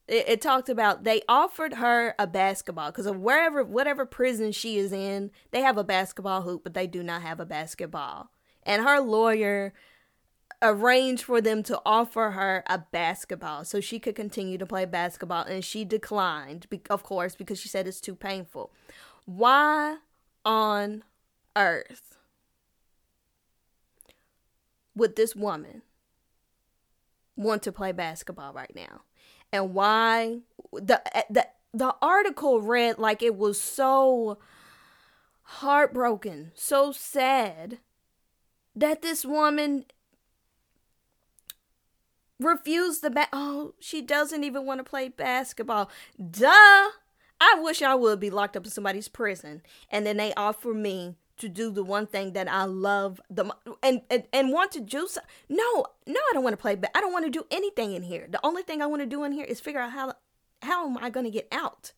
it, 0.09 0.27
it 0.27 0.41
talked 0.41 0.69
about 0.69 1.03
they 1.03 1.21
offered 1.29 1.75
her 1.75 2.15
a 2.19 2.27
basketball 2.27 2.91
because 2.91 3.05
of 3.05 3.17
wherever 3.17 3.63
whatever 3.63 4.05
prison 4.05 4.51
she 4.51 4.77
is 4.77 4.91
in, 4.91 5.31
they 5.51 5.61
have 5.61 5.77
a 5.77 5.83
basketball 5.83 6.41
hoop, 6.41 6.63
but 6.63 6.73
they 6.73 6.87
do 6.87 7.03
not 7.03 7.21
have 7.21 7.39
a 7.39 7.45
basketball. 7.45 8.31
And 8.63 8.83
her 8.83 8.99
lawyer 8.99 9.73
arranged 10.61 11.23
for 11.23 11.39
them 11.39 11.63
to 11.63 11.79
offer 11.85 12.31
her 12.31 12.63
a 12.67 12.79
basketball 12.91 13.63
so 13.63 13.79
she 13.79 13.99
could 13.99 14.15
continue 14.15 14.57
to 14.57 14.65
play 14.65 14.83
basketball 14.83 15.43
and 15.45 15.63
she 15.63 15.85
declined 15.85 16.67
of 16.89 17.01
course 17.01 17.33
because 17.35 17.57
she 17.59 17.69
said 17.69 17.87
it's 17.87 18.01
too 18.01 18.15
painful 18.15 18.69
why 19.25 19.95
on 20.43 21.01
earth 21.55 22.17
would 24.93 25.15
this 25.15 25.33
woman 25.33 25.81
want 27.37 27.63
to 27.63 27.71
play 27.71 27.93
basketball 27.93 28.51
right 28.51 28.73
now 28.75 29.03
and 29.51 29.73
why 29.73 30.39
the 30.73 31.01
eh, 31.15 31.23
the 31.29 31.47
the 31.73 31.95
article 32.01 32.61
read 32.61 32.97
like 32.97 33.21
it 33.21 33.35
was 33.35 33.59
so 33.59 34.37
heartbroken 35.43 36.51
so 36.55 36.91
sad 36.91 37.79
that 38.75 39.01
this 39.01 39.25
woman 39.25 39.85
refused 42.39 43.01
the 43.01 43.09
bat. 43.09 43.29
Oh, 43.33 43.73
she 43.79 44.01
doesn't 44.01 44.43
even 44.43 44.65
want 44.65 44.79
to 44.79 44.83
play 44.83 45.09
basketball. 45.09 45.89
Duh. 46.19 46.89
I 47.41 47.55
wish 47.59 47.81
I 47.81 47.95
would 47.95 48.19
be 48.19 48.29
locked 48.29 48.57
up 48.57 48.65
in 48.65 48.71
somebody's 48.71 49.07
prison 49.07 49.61
and 49.89 50.05
then 50.05 50.17
they 50.17 50.33
offer 50.33 50.73
me 50.73 51.15
to 51.39 51.49
do 51.49 51.71
the 51.71 51.83
one 51.83 52.07
thing 52.07 52.33
that 52.33 52.47
I 52.47 52.65
love 52.65 53.19
the 53.29 53.53
and 53.81 54.01
and, 54.09 54.23
and 54.31 54.51
want 54.51 54.71
to 54.73 54.79
do 54.79 55.07
so, 55.07 55.21
no 55.47 55.85
no 56.05 56.19
I 56.19 56.31
don't 56.33 56.43
want 56.43 56.53
to 56.53 56.61
play 56.61 56.75
but 56.75 56.91
I 56.95 57.01
don't 57.01 57.13
want 57.13 57.25
to 57.25 57.31
do 57.31 57.45
anything 57.51 57.93
in 57.93 58.03
here. 58.03 58.27
The 58.29 58.39
only 58.45 58.63
thing 58.63 58.81
I 58.81 58.87
want 58.87 59.01
to 59.01 59.07
do 59.07 59.23
in 59.23 59.31
here 59.31 59.45
is 59.45 59.59
figure 59.59 59.79
out 59.79 59.91
how 59.91 60.13
how 60.61 60.87
am 60.87 60.97
I 60.97 61.09
going 61.09 61.25
to 61.25 61.31
get 61.31 61.47
out. 61.51 61.93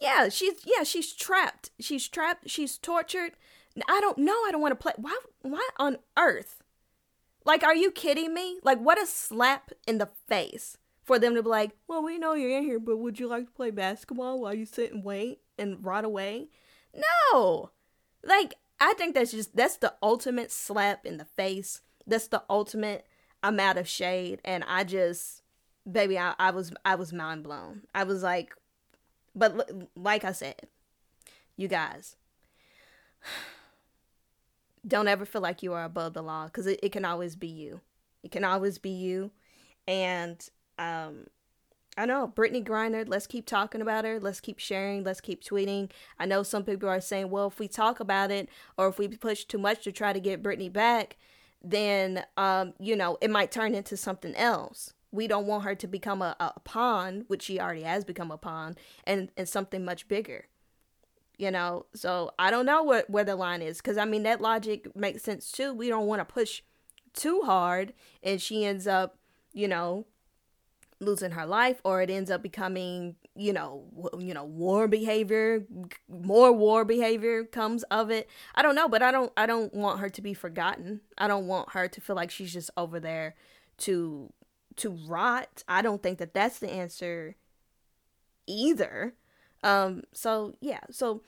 Yeah, 0.00 0.28
she's 0.28 0.54
yeah, 0.64 0.82
she's 0.82 1.12
trapped. 1.12 1.70
She's 1.80 2.06
trapped. 2.08 2.48
She's 2.48 2.78
tortured. 2.78 3.32
I 3.88 4.00
don't 4.00 4.18
know. 4.18 4.32
I 4.46 4.50
don't 4.52 4.62
want 4.62 4.72
to 4.72 4.82
play. 4.82 4.92
Why 4.96 5.18
why 5.42 5.68
on 5.78 5.98
earth 6.16 6.62
like, 7.46 7.62
are 7.62 7.76
you 7.76 7.92
kidding 7.92 8.34
me? 8.34 8.58
Like, 8.64 8.80
what 8.80 9.00
a 9.00 9.06
slap 9.06 9.70
in 9.86 9.98
the 9.98 10.08
face 10.26 10.78
for 11.04 11.16
them 11.16 11.36
to 11.36 11.44
be 11.44 11.48
like, 11.48 11.70
well, 11.86 12.02
we 12.02 12.18
know 12.18 12.34
you're 12.34 12.58
in 12.58 12.64
here, 12.64 12.80
but 12.80 12.96
would 12.96 13.20
you 13.20 13.28
like 13.28 13.46
to 13.46 13.52
play 13.52 13.70
basketball 13.70 14.40
while 14.40 14.52
you 14.52 14.66
sit 14.66 14.92
and 14.92 15.04
wait 15.04 15.38
and 15.56 15.78
rot 15.86 16.04
away? 16.04 16.48
No. 16.96 17.70
Like, 18.24 18.54
I 18.80 18.94
think 18.94 19.14
that's 19.14 19.30
just, 19.30 19.54
that's 19.56 19.76
the 19.76 19.94
ultimate 20.02 20.50
slap 20.50 21.06
in 21.06 21.16
the 21.16 21.24
face. 21.24 21.80
That's 22.06 22.28
the 22.28 22.42
ultimate 22.48 23.06
I'm 23.42 23.60
out 23.60 23.78
of 23.78 23.88
shade. 23.88 24.40
And 24.44 24.64
I 24.64 24.84
just, 24.84 25.42
baby, 25.90 26.18
I, 26.18 26.34
I 26.38 26.50
was, 26.50 26.72
I 26.84 26.94
was 26.94 27.12
mind 27.12 27.44
blown. 27.44 27.82
I 27.94 28.04
was 28.04 28.22
like, 28.22 28.54
but 29.34 29.70
like 29.94 30.24
I 30.24 30.32
said, 30.32 30.62
you 31.56 31.68
guys, 31.68 32.16
don't 34.86 35.08
ever 35.08 35.24
feel 35.24 35.42
like 35.42 35.62
you 35.62 35.72
are 35.72 35.84
above 35.84 36.14
the 36.14 36.22
law 36.22 36.46
because 36.46 36.66
it, 36.66 36.80
it 36.82 36.92
can 36.92 37.04
always 37.04 37.36
be 37.36 37.48
you. 37.48 37.80
It 38.22 38.30
can 38.30 38.44
always 38.44 38.78
be 38.78 38.90
you. 38.90 39.30
And 39.86 40.44
um, 40.78 41.26
I 41.96 42.04
know 42.04 42.32
Brittney 42.34 42.62
Griner. 42.62 43.04
Let's 43.08 43.26
keep 43.26 43.46
talking 43.46 43.80
about 43.80 44.04
her. 44.04 44.20
Let's 44.20 44.40
keep 44.40 44.58
sharing. 44.58 45.02
Let's 45.02 45.20
keep 45.20 45.42
tweeting. 45.42 45.90
I 46.18 46.26
know 46.26 46.42
some 46.42 46.64
people 46.64 46.88
are 46.88 47.00
saying, 47.00 47.30
well, 47.30 47.46
if 47.46 47.58
we 47.58 47.68
talk 47.68 48.00
about 48.00 48.30
it 48.30 48.48
or 48.76 48.88
if 48.88 48.98
we 48.98 49.08
push 49.08 49.44
too 49.44 49.58
much 49.58 49.84
to 49.84 49.92
try 49.92 50.12
to 50.12 50.20
get 50.20 50.42
Brittney 50.42 50.72
back, 50.72 51.16
then 51.62 52.24
um, 52.36 52.74
you 52.78 52.96
know 52.96 53.18
it 53.20 53.30
might 53.30 53.50
turn 53.50 53.74
into 53.74 53.96
something 53.96 54.34
else. 54.36 54.92
We 55.10 55.26
don't 55.26 55.46
want 55.46 55.64
her 55.64 55.74
to 55.74 55.86
become 55.86 56.20
a, 56.20 56.36
a 56.38 56.60
pawn, 56.60 57.24
which 57.28 57.42
she 57.42 57.58
already 57.58 57.82
has 57.82 58.04
become 58.04 58.30
a 58.30 58.38
pawn, 58.38 58.76
and 59.04 59.30
and 59.36 59.48
something 59.48 59.84
much 59.84 60.08
bigger. 60.08 60.46
You 61.38 61.50
know, 61.50 61.86
so 61.94 62.32
I 62.38 62.50
don't 62.50 62.66
know 62.66 62.82
what 62.82 63.10
where 63.10 63.24
the 63.24 63.36
line 63.36 63.62
is 63.62 63.78
because 63.78 63.98
I 63.98 64.04
mean 64.04 64.22
that 64.22 64.40
logic 64.40 64.94
makes 64.94 65.22
sense 65.22 65.50
too. 65.50 65.74
We 65.74 65.88
don't 65.88 66.06
want 66.06 66.20
to 66.20 66.24
push 66.24 66.62
too 67.14 67.42
hard, 67.44 67.92
and 68.22 68.40
she 68.40 68.64
ends 68.64 68.86
up, 68.86 69.18
you 69.52 69.66
know, 69.66 70.06
losing 71.00 71.32
her 71.32 71.44
life 71.44 71.80
or 71.84 72.00
it 72.00 72.08
ends 72.08 72.30
up 72.30 72.42
becoming 72.42 73.16
you 73.34 73.52
know 73.52 73.84
you 74.18 74.32
know 74.32 74.44
war 74.44 74.88
behavior 74.88 75.64
more 76.08 76.50
war 76.52 76.84
behavior 76.84 77.44
comes 77.44 77.82
of 77.84 78.10
it 78.10 78.28
i 78.54 78.62
don't 78.62 78.74
know 78.74 78.88
but 78.88 79.02
i 79.02 79.10
don't 79.10 79.30
i 79.36 79.44
don't 79.44 79.74
want 79.74 80.00
her 80.00 80.08
to 80.08 80.22
be 80.22 80.32
forgotten 80.32 81.00
i 81.18 81.28
don't 81.28 81.46
want 81.46 81.70
her 81.72 81.86
to 81.86 82.00
feel 82.00 82.16
like 82.16 82.30
she's 82.30 82.52
just 82.52 82.70
over 82.78 82.98
there 82.98 83.34
to 83.76 84.32
to 84.74 84.90
rot 85.06 85.62
i 85.68 85.82
don't 85.82 86.02
think 86.02 86.18
that 86.18 86.32
that's 86.32 86.58
the 86.60 86.70
answer 86.70 87.36
either 88.46 89.14
um 89.62 90.02
so 90.12 90.54
yeah 90.60 90.80
so 90.90 91.20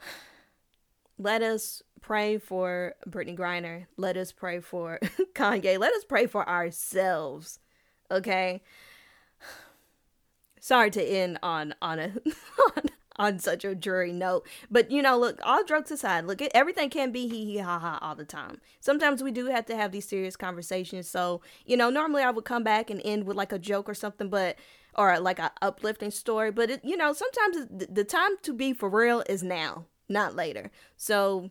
let 1.18 1.40
us 1.40 1.84
pray 2.00 2.38
for 2.38 2.94
Brittney 3.08 3.36
Griner. 3.36 3.86
Let 3.96 4.16
us 4.16 4.32
pray 4.32 4.60
for 4.60 4.98
Kanye. 5.34 5.78
Let 5.78 5.92
us 5.92 6.04
pray 6.04 6.26
for 6.26 6.48
ourselves. 6.48 7.58
Okay? 8.10 8.62
Sorry 10.60 10.90
to 10.90 11.02
end 11.02 11.38
on 11.42 11.74
on 11.80 11.98
a 11.98 12.12
on, 12.76 12.82
on 13.16 13.38
such 13.38 13.64
a 13.64 13.74
dreary 13.74 14.12
note 14.12 14.46
but 14.70 14.90
you 14.90 15.02
know 15.02 15.18
look 15.18 15.40
all 15.42 15.64
jokes 15.64 15.90
aside 15.90 16.24
look 16.24 16.40
everything 16.54 16.88
can 16.90 17.10
be 17.10 17.26
hee 17.28 17.44
hee 17.44 17.58
ha 17.58 17.78
ha 17.78 17.98
all 18.00 18.14
the 18.14 18.24
time. 18.24 18.60
Sometimes 18.80 19.22
we 19.22 19.30
do 19.30 19.46
have 19.46 19.66
to 19.66 19.76
have 19.76 19.92
these 19.92 20.08
serious 20.08 20.36
conversations 20.36 21.08
so 21.08 21.40
you 21.66 21.76
know 21.76 21.90
normally 21.90 22.22
i 22.22 22.30
would 22.30 22.44
come 22.44 22.62
back 22.62 22.90
and 22.90 23.02
end 23.04 23.24
with 23.24 23.36
like 23.36 23.52
a 23.52 23.58
joke 23.58 23.88
or 23.88 23.94
something 23.94 24.28
but 24.28 24.56
or 24.94 25.18
like 25.20 25.38
a 25.38 25.52
uplifting 25.62 26.10
story 26.10 26.50
but 26.50 26.70
it, 26.70 26.84
you 26.84 26.96
know 26.96 27.12
sometimes 27.12 27.66
the 27.70 28.04
time 28.04 28.32
to 28.42 28.52
be 28.52 28.72
for 28.72 28.88
real 28.88 29.22
is 29.28 29.42
now 29.42 29.86
not 30.08 30.34
later. 30.34 30.70
So 30.96 31.50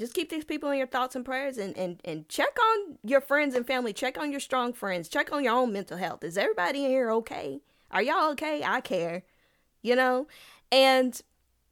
just 0.00 0.14
keep 0.14 0.30
these 0.30 0.46
people 0.46 0.70
in 0.70 0.78
your 0.78 0.86
thoughts 0.86 1.14
and 1.14 1.26
prayers 1.26 1.58
and, 1.58 1.76
and, 1.76 2.00
and 2.06 2.26
check 2.26 2.56
on 2.58 2.96
your 3.04 3.20
friends 3.20 3.54
and 3.54 3.66
family. 3.66 3.92
Check 3.92 4.16
on 4.16 4.30
your 4.30 4.40
strong 4.40 4.72
friends. 4.72 5.10
Check 5.10 5.30
on 5.30 5.44
your 5.44 5.52
own 5.52 5.74
mental 5.74 5.98
health. 5.98 6.24
Is 6.24 6.38
everybody 6.38 6.86
in 6.86 6.90
here 6.90 7.10
okay? 7.12 7.60
Are 7.90 8.02
y'all 8.02 8.30
okay? 8.30 8.64
I 8.64 8.80
care. 8.80 9.24
You 9.82 9.94
know? 9.94 10.26
And 10.72 11.20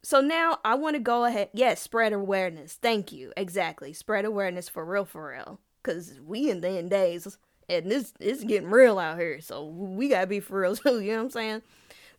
so 0.03 0.21
now 0.21 0.59
I 0.63 0.75
want 0.75 0.95
to 0.95 0.99
go 0.99 1.25
ahead. 1.25 1.49
Yes, 1.53 1.81
spread 1.81 2.13
awareness. 2.13 2.75
Thank 2.75 3.11
you. 3.11 3.33
Exactly. 3.35 3.93
Spread 3.93 4.25
awareness 4.25 4.69
for 4.69 4.85
real, 4.85 5.05
for 5.05 5.29
real. 5.29 5.59
Because 5.81 6.19
we 6.23 6.51
in 6.51 6.61
the 6.61 6.69
end 6.69 6.91
days, 6.91 7.35
and 7.67 7.89
this 7.89 8.13
is 8.19 8.43
getting 8.43 8.69
real 8.69 8.99
out 8.99 9.17
here. 9.17 9.41
So 9.41 9.65
we 9.65 10.07
got 10.07 10.21
to 10.21 10.27
be 10.27 10.39
for 10.39 10.61
real 10.61 10.75
too. 10.75 10.99
You 10.99 11.13
know 11.13 11.17
what 11.17 11.23
I'm 11.23 11.29
saying? 11.31 11.61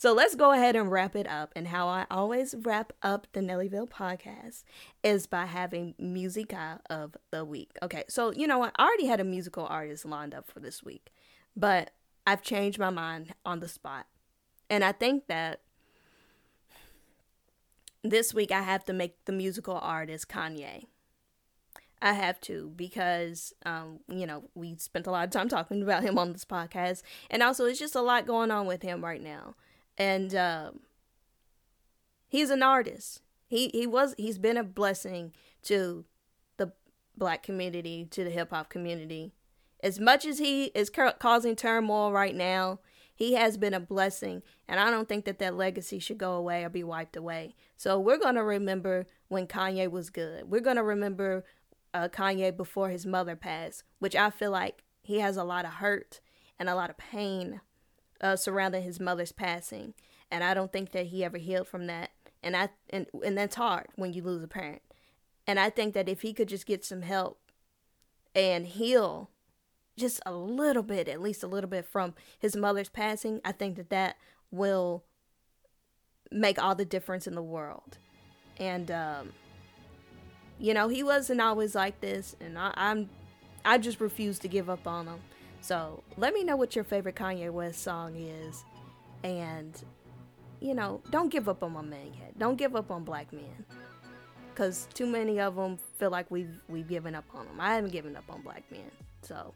So 0.01 0.15
let's 0.15 0.35
go 0.35 0.53
ahead 0.53 0.77
and 0.77 0.91
wrap 0.91 1.15
it 1.15 1.27
up. 1.27 1.53
And 1.55 1.69
how 1.69 1.87
I 1.87 2.07
always 2.11 2.55
wrap 2.63 2.95
up 3.03 3.27
the 3.35 3.41
Nellyville 3.41 3.91
podcast 3.91 4.65
is 5.05 5.27
by 5.27 5.45
having 5.45 5.95
musica 5.99 6.81
of 6.89 7.19
the 7.31 7.45
week. 7.45 7.77
Okay, 7.83 8.05
so 8.09 8.33
you 8.33 8.47
know 8.47 8.57
what? 8.57 8.73
I 8.77 8.85
already 8.85 9.05
had 9.05 9.21
a 9.21 9.25
musical 9.25 9.67
artist 9.67 10.07
lined 10.07 10.33
up 10.33 10.51
for 10.51 10.59
this 10.59 10.83
week, 10.83 11.11
but 11.55 11.91
I've 12.27 12.41
changed 12.41 12.79
my 12.79 12.89
mind 12.89 13.35
on 13.45 13.61
the 13.61 13.69
spot. 13.69 14.07
And 14.71 14.85
I 14.85 14.93
think 14.93 15.27
that 15.27 15.61
this 18.03 18.33
week 18.33 18.53
I 18.53 18.63
have 18.63 18.87
to 18.87 18.95
make 18.95 19.23
the 19.27 19.33
musical 19.33 19.79
artist 19.83 20.29
Kanye. 20.29 20.87
I 22.01 22.15
have 22.15 22.41
to 22.43 22.73
because, 22.75 23.53
um, 23.67 24.01
you 24.09 24.27
know, 24.27 24.45
we 24.55 24.77
spent 24.77 25.07
a 25.07 25.11
lot 25.11 25.25
of 25.25 25.31
time 25.31 25.51
talking 25.51 25.83
about 25.83 26.05
him 26.05 26.17
on 26.17 26.33
this 26.33 26.47
podcast. 26.47 27.03
And 27.29 27.43
also, 27.43 27.67
it's 27.67 27.79
just 27.79 27.95
a 27.95 28.01
lot 28.01 28.27
going 28.27 28.51
on 28.51 28.65
with 28.65 28.81
him 28.81 29.05
right 29.05 29.23
now 29.23 29.57
and 29.99 30.35
um, 30.35 30.81
he's 32.29 32.51
an 32.51 32.63
artist. 32.63 33.23
He 33.47 33.69
he 33.69 33.87
was 33.87 34.15
he's 34.17 34.39
been 34.39 34.57
a 34.57 34.65
blessing 34.65 35.33
to 35.63 36.05
the 36.57 36.73
black 37.17 37.43
community, 37.43 38.07
to 38.11 38.25
the 38.25 38.31
hip 38.31 38.51
hop 38.51 38.71
community. 38.71 39.33
As 39.83 39.99
much 39.99 40.25
as 40.27 40.39
he 40.39 40.67
is 40.67 40.91
causing 41.19 41.57
turmoil 41.57 42.13
right 42.13 42.35
now, 42.35 42.81
he 43.15 43.35
has 43.35 43.57
been 43.57 43.75
a 43.75 43.81
blessing, 43.81 44.43
and 44.69 44.79
I 44.79 44.91
don't 44.91 45.09
think 45.09 45.25
that 45.25 45.39
that 45.39 45.57
legacy 45.57 45.99
should 45.99 46.19
go 46.19 46.33
away 46.33 46.65
or 46.65 46.69
be 46.69 46.85
wiped 46.85 47.17
away. 47.17 47.55
So 47.77 47.99
we're 47.99 48.19
gonna 48.19 48.45
remember 48.45 49.07
when 49.29 49.47
Kanye 49.47 49.91
was 49.91 50.11
good. 50.11 50.51
We're 50.51 50.61
gonna 50.61 50.85
remember 50.85 51.45
uh, 51.93 52.09
Kanye 52.09 52.57
before 52.57 52.91
his 52.91 53.05
mother 53.07 53.37
passed, 53.37 53.83
which 53.99 54.15
I 54.15 54.31
feel 54.31 54.51
like 54.51 54.85
he 55.03 55.19
has 55.19 55.37
a 55.37 55.45
lot 55.45 55.65
of 55.65 55.73
hurt 55.73 56.21
and 56.59 56.69
a 56.69 56.75
lot 56.75 56.91
of 56.91 56.99
pain 56.99 57.61
uh, 58.21 58.37
surrounding 58.37 58.83
his 58.83 59.01
mother's 59.01 59.33
passing, 59.33 59.95
and 60.31 60.45
I 60.45 60.55
don't 60.55 60.73
think 60.73 60.93
that 60.93 61.07
he 61.07 61.25
ever 61.25 61.39
healed 61.39 61.69
from 61.69 61.87
that. 61.87 62.11
And 62.43 62.57
I 62.57 62.71
and 62.91 63.07
and 63.25 63.37
that's 63.37 63.57
hard 63.57 63.89
when 63.97 64.13
you 64.13 64.23
lose 64.23 64.43
a 64.43 64.49
parent. 64.49 64.83
And 65.47 65.59
I 65.59 65.71
think 65.71 65.95
that 65.95 66.09
if 66.09 66.23
he 66.23 66.33
could 66.33 66.49
just 66.49 66.67
get 66.67 66.85
some 66.85 67.03
help 67.03 67.41
and 68.35 68.67
heal 68.67 69.31
just 69.97 70.21
a 70.25 70.33
little 70.33 70.83
bit, 70.83 71.09
at 71.09 71.21
least 71.21 71.43
a 71.43 71.49
little 71.49 71.69
bit 71.69 71.85
from 71.85 72.15
his 72.39 72.57
mother's 72.57 72.89
passing, 72.89 73.41
I 73.45 73.53
think 73.53 73.77
that 73.77 73.91
that 73.91 74.17
will 74.51 75.05
make 76.31 76.63
all 76.63 76.75
the 76.75 76.85
difference 76.85 77.27
in 77.27 77.35
the 77.35 77.43
world. 77.43 77.99
And 78.59 78.91
um, 78.91 79.33
you 80.59 80.75
know, 80.75 80.89
he 80.89 81.03
wasn't 81.03 81.41
always 81.41 81.75
like 81.75 82.01
this, 82.01 82.37
and 82.41 82.59
I, 82.59 82.73
I'm 82.77 83.09
I 83.65 83.79
just 83.79 84.01
refuse 84.01 84.39
to 84.41 84.49
give 84.49 84.71
up 84.71 84.87
on 84.87 85.07
him. 85.07 85.21
So 85.61 86.03
let 86.17 86.35
me 86.35 86.45
know 86.45 86.57
what 86.57 86.75
your 86.75 86.85
favorite 86.85 87.15
Kanye 87.15 87.51
West 87.51 87.83
song 87.83 88.17
is. 88.17 88.65
And, 89.23 89.81
you 90.61 90.75
know, 90.75 91.01
don't 91.11 91.31
give 91.31 91.49
up 91.49 91.63
on 91.63 91.73
my 91.73 91.83
man 91.83 92.13
yet. 92.19 92.39
Don't 92.39 92.57
give 92.57 92.75
up 92.75 92.91
on 92.91 93.05
black 93.05 93.33
men. 93.33 93.65
Because 94.51 94.89
too 94.95 95.07
many 95.07 95.41
of 95.41 95.57
them 95.57 95.79
feel 95.99 96.11
like 96.11 96.31
we've, 96.31 96.63
we've 96.69 96.89
given 96.89 97.15
up 97.15 97.25
on 97.35 97.47
them. 97.47 97.61
I 97.61 97.75
haven't 97.75 97.93
given 97.93 98.17
up 98.17 98.25
on 98.29 98.43
black 98.43 98.65
men. 98.71 98.91
So, 99.23 99.55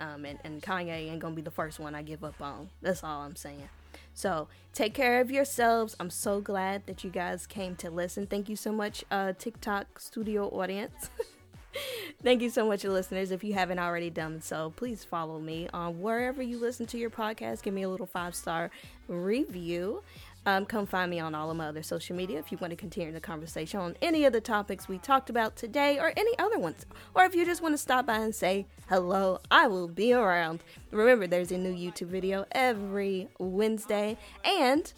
um, 0.00 0.24
and, 0.24 0.38
and 0.44 0.62
Kanye 0.62 1.10
ain't 1.10 1.20
going 1.20 1.34
to 1.34 1.36
be 1.36 1.42
the 1.42 1.50
first 1.50 1.78
one 1.78 1.94
I 1.94 2.02
give 2.02 2.24
up 2.24 2.40
on. 2.40 2.68
That's 2.82 3.02
all 3.04 3.22
I'm 3.22 3.36
saying. 3.36 3.68
So 4.12 4.48
take 4.72 4.94
care 4.94 5.20
of 5.20 5.30
yourselves. 5.30 5.96
I'm 5.98 6.10
so 6.10 6.40
glad 6.40 6.86
that 6.86 7.04
you 7.04 7.10
guys 7.10 7.46
came 7.46 7.76
to 7.76 7.90
listen. 7.90 8.26
Thank 8.26 8.48
you 8.48 8.56
so 8.56 8.72
much, 8.72 9.04
uh, 9.10 9.32
TikTok 9.38 9.98
studio 9.98 10.48
audience. 10.48 11.10
Thank 12.24 12.40
you 12.40 12.48
so 12.48 12.66
much, 12.66 12.84
listeners. 12.84 13.30
If 13.30 13.44
you 13.44 13.52
haven't 13.52 13.78
already 13.78 14.08
done 14.08 14.40
so, 14.40 14.72
please 14.76 15.04
follow 15.04 15.38
me 15.38 15.68
on 15.74 16.00
wherever 16.00 16.42
you 16.42 16.58
listen 16.58 16.86
to 16.86 16.96
your 16.96 17.10
podcast. 17.10 17.62
Give 17.62 17.74
me 17.74 17.82
a 17.82 17.88
little 17.90 18.06
five 18.06 18.34
star 18.34 18.70
review. 19.08 20.02
Um, 20.46 20.64
come 20.64 20.86
find 20.86 21.10
me 21.10 21.20
on 21.20 21.34
all 21.34 21.50
of 21.50 21.56
my 21.58 21.68
other 21.68 21.82
social 21.82 22.16
media 22.16 22.38
if 22.38 22.50
you 22.50 22.56
want 22.56 22.70
to 22.70 22.76
continue 22.76 23.12
the 23.12 23.20
conversation 23.20 23.78
on 23.78 23.94
any 24.00 24.24
of 24.24 24.32
the 24.32 24.40
topics 24.40 24.88
we 24.88 24.96
talked 24.96 25.28
about 25.28 25.54
today 25.56 25.98
or 25.98 26.14
any 26.16 26.38
other 26.38 26.58
ones. 26.58 26.86
Or 27.14 27.26
if 27.26 27.34
you 27.34 27.44
just 27.44 27.60
want 27.60 27.74
to 27.74 27.78
stop 27.78 28.06
by 28.06 28.16
and 28.16 28.34
say 28.34 28.64
hello, 28.88 29.40
I 29.50 29.66
will 29.66 29.88
be 29.88 30.14
around. 30.14 30.64
Remember, 30.92 31.26
there's 31.26 31.52
a 31.52 31.58
new 31.58 31.74
YouTube 31.74 32.06
video 32.06 32.46
every 32.52 33.28
Wednesday, 33.38 34.16
and 34.42 34.90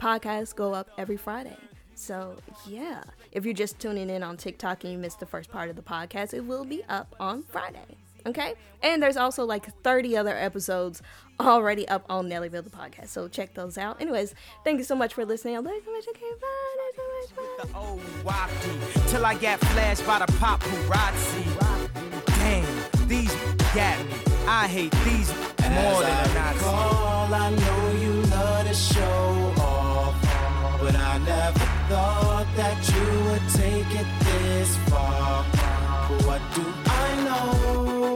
podcasts 0.00 0.56
go 0.56 0.72
up 0.72 0.88
every 0.96 1.18
Friday. 1.18 1.56
So, 1.96 2.36
yeah, 2.68 3.02
if 3.32 3.44
you're 3.44 3.54
just 3.54 3.78
tuning 3.78 4.10
in 4.10 4.22
on 4.22 4.36
TikTok 4.36 4.84
and 4.84 4.92
you 4.92 4.98
missed 4.98 5.18
the 5.18 5.26
first 5.26 5.50
part 5.50 5.70
of 5.70 5.76
the 5.76 5.82
podcast, 5.82 6.34
it 6.34 6.42
will 6.42 6.64
be 6.64 6.84
up 6.88 7.14
on 7.18 7.42
Friday. 7.42 7.96
Okay? 8.26 8.54
And 8.82 9.02
there's 9.02 9.16
also 9.16 9.44
like 9.44 9.66
30 9.82 10.16
other 10.16 10.36
episodes 10.36 11.00
already 11.40 11.88
up 11.88 12.04
on 12.10 12.28
Nellyville 12.28 12.64
the 12.64 12.70
podcast. 12.70 13.08
So 13.08 13.28
check 13.28 13.54
those 13.54 13.78
out. 13.78 14.00
Anyways, 14.00 14.34
thank 14.62 14.78
you 14.78 14.84
so 14.84 14.94
much 14.94 15.14
for 15.14 15.24
listening. 15.24 15.54
There's 15.62 15.84
so 15.84 15.92
much 15.92 16.08
okay, 16.08 16.32
bye. 16.40 16.66
Till 19.08 19.24
I 19.24 19.34
get 19.34 19.58
flashed 19.60 20.06
by 20.06 20.18
the 20.18 20.26
paparazzi. 20.32 22.26
Damn, 22.26 23.08
these 23.08 23.34
got 23.74 23.98
me. 24.06 24.14
I 24.46 24.68
hate 24.68 24.92
these 25.04 25.32
more 25.70 26.02
than 26.02 26.30
a 26.30 26.34
Nazi. 26.34 26.58
Call, 26.60 27.34
I 27.34 27.50
know 27.50 27.92
you 28.00 28.12
love 28.30 28.66
to 28.66 28.74
show 28.74 29.54
off, 29.58 30.20
but 30.80 30.94
I 30.94 31.18
never 31.18 31.75
thought 31.88 32.46
that 32.56 32.78
you 32.92 33.06
would 33.26 33.46
take 33.54 34.00
it 34.00 34.08
this 34.24 34.76
far. 34.88 35.44
What 36.26 36.42
do 36.54 36.64
I 36.86 37.24
know? 37.24 38.15